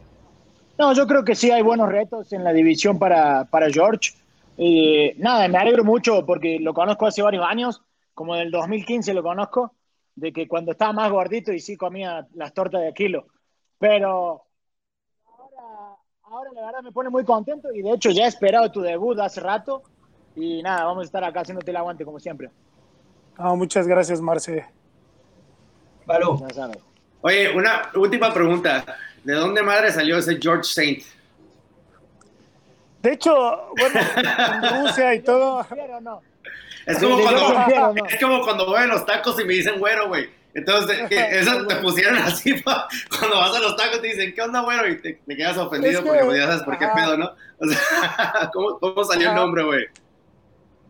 [0.78, 4.14] No, yo creo que sí hay buenos retos en la división para, para George.
[4.58, 7.82] Eh, nada, me alegro mucho porque lo conozco hace varios años,
[8.14, 9.74] como del 2015 lo conozco,
[10.18, 13.28] de que cuando estaba más gordito y sí comía las tortas de kilo.
[13.78, 14.44] Pero
[15.26, 18.82] ahora, ahora la verdad me pone muy contento y de hecho ya he esperado tu
[18.82, 19.84] debut hace rato
[20.36, 22.50] y nada, vamos a estar acá haciéndote el aguante como siempre.
[23.38, 24.66] muchas gracias, Marce.
[26.08, 26.44] Balú.
[27.22, 28.86] Oye, una última pregunta.
[29.24, 31.04] ¿De dónde madre salió ese George Saint?
[33.04, 33.34] De hecho,
[33.78, 35.64] bueno, en Rusia y todo.
[36.88, 40.30] Es como, cuando, es como cuando voy a los tacos y me dicen güero, güey.
[40.54, 42.64] Entonces, eso te pusieron así
[43.20, 44.90] cuando vas a los tacos te dicen, ¿qué onda, güero?
[44.90, 47.32] Y te, quedas ofendido porque pues, ya sabes por qué pedo, ¿no?
[47.60, 49.86] O sea, ¿cómo, ¿cómo, salió el nombre, güey?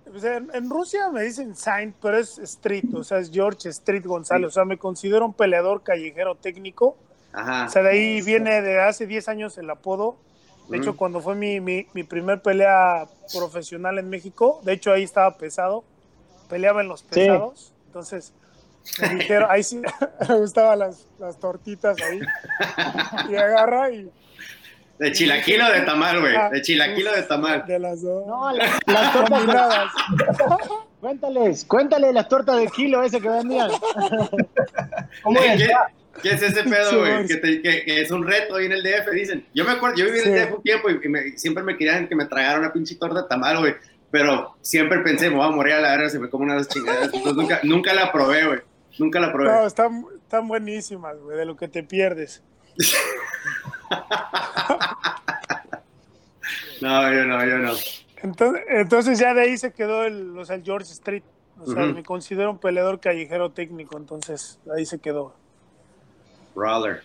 [0.05, 4.49] Pues en, Rusia me dicen Saint, pero es Street, o sea, es George Street González.
[4.49, 6.95] O sea, me considero un peleador callejero técnico.
[7.33, 7.65] Ajá.
[7.65, 10.17] O sea, de ahí viene de hace 10 años el apodo.
[10.69, 15.03] De hecho, cuando fue mi, mi, mi, primer pelea profesional en México, de hecho ahí
[15.03, 15.83] estaba pesado,
[16.49, 17.73] peleaba en los pesados.
[17.87, 18.33] Entonces,
[19.01, 19.81] me dijeron, ahí sí
[20.29, 22.19] me gustaban las, las tortitas ahí.
[23.29, 24.11] Y agarra y
[24.99, 26.33] de chilaquilo de tamal, güey.
[26.51, 27.65] De chilaquilo de tamal.
[27.67, 28.25] De las dos.
[28.25, 29.91] No, las, tortas
[30.99, 33.69] cuéntales, cuéntales las tortas de kilo ese que vendían.
[35.23, 35.69] ¿Cómo es?
[36.21, 37.27] ¿Qué, es ese pedo, güey?
[37.27, 39.45] Que, que, es un reto ahí en el DF, dicen.
[39.53, 42.07] Yo me acuerdo, yo viví en el DF un tiempo y me, siempre me querían
[42.07, 43.75] que me tragara una pinche torta de tamal, güey.
[44.09, 46.61] Pero siempre pensé, me voy a morir a la verga si me como una de
[46.61, 47.13] esas chingadas.
[47.13, 48.59] Entonces nunca, nunca la probé, güey.
[48.99, 49.49] Nunca la probé.
[49.49, 52.41] No, están, están buenísimas, güey, de lo que te pierdes.
[56.81, 57.73] no, yo no, yo no.
[58.23, 61.23] Entonces, entonces ya de ahí se quedó el, o sea, el George Street.
[61.59, 65.33] O sea, me considero un peleador callejero técnico, entonces ahí se quedó.
[66.57, 67.03] Brawler.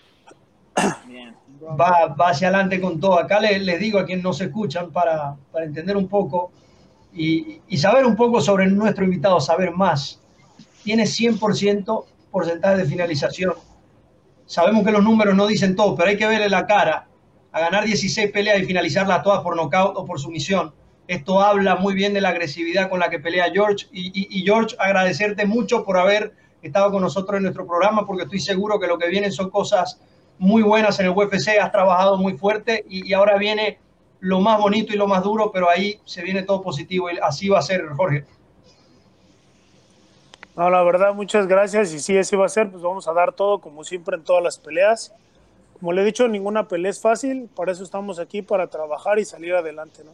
[1.79, 3.19] Va, va, hacia adelante con todo.
[3.19, 6.51] Acá les, les digo a quienes nos escuchan para, para entender un poco
[7.13, 10.21] y, y, saber un poco sobre nuestro invitado, saber más.
[10.83, 13.55] Tiene 100% porcentaje de finalización
[14.53, 17.07] Sabemos que los números no dicen todo, pero hay que verle la cara
[17.53, 20.75] a ganar 16 peleas y finalizarlas todas por nocaut o por sumisión.
[21.09, 23.87] Esto habla muy bien de la agresividad con la que pelea George.
[23.93, 28.79] Y, George, agradecerte mucho por haber estado con nosotros en nuestro programa, porque estoy seguro
[28.79, 30.01] que lo que vienen son cosas
[30.39, 31.59] muy buenas en el UFC.
[31.61, 33.79] Has trabajado muy fuerte y, ahora viene
[34.21, 37.49] lo más bonito y lo más duro, pero ahí se viene todo positivo y así
[37.49, 38.25] va a ser, Jorge.
[40.57, 41.93] No, la verdad, muchas gracias.
[41.93, 44.43] Y si así va a ser, pues vamos a dar todo, como siempre, en todas
[44.43, 45.13] las peleas.
[45.81, 47.49] Como le he dicho, ninguna pelea es fácil.
[47.57, 50.13] Para eso estamos aquí, para trabajar y salir adelante, ¿no?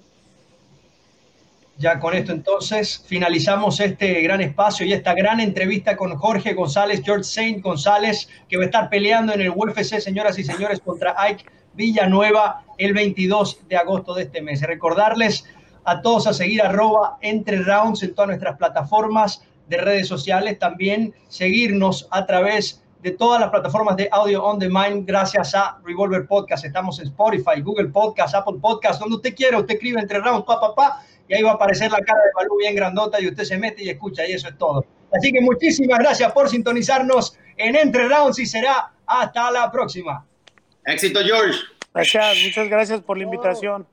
[1.80, 7.02] Ya con esto entonces finalizamos este gran espacio y esta gran entrevista con Jorge González,
[7.04, 11.14] George Saint González, que va a estar peleando en el UFC, señoras y señores, contra
[11.16, 14.60] Ike Villanueva el 22 de agosto de este mes.
[14.62, 15.44] Recordarles
[15.84, 21.14] a todos a seguir arroba entre rounds en todas nuestras plataformas de redes sociales, también
[21.28, 26.64] seguirnos a través de todas las plataformas de audio on demand gracias a Revolver Podcast.
[26.64, 30.60] Estamos en Spotify, Google Podcast, Apple Podcast, donde usted quiera, usted escribe entre rounds, pa,
[30.60, 33.44] pa, pa, y ahí va a aparecer la cara de Balú bien grandota y usted
[33.44, 34.84] se mete y escucha y eso es todo.
[35.12, 40.26] Así que muchísimas gracias por sintonizarnos en Entre Rounds y será hasta la próxima.
[40.84, 41.58] Éxito, George.
[41.94, 43.86] Gracias, muchas gracias por la invitación.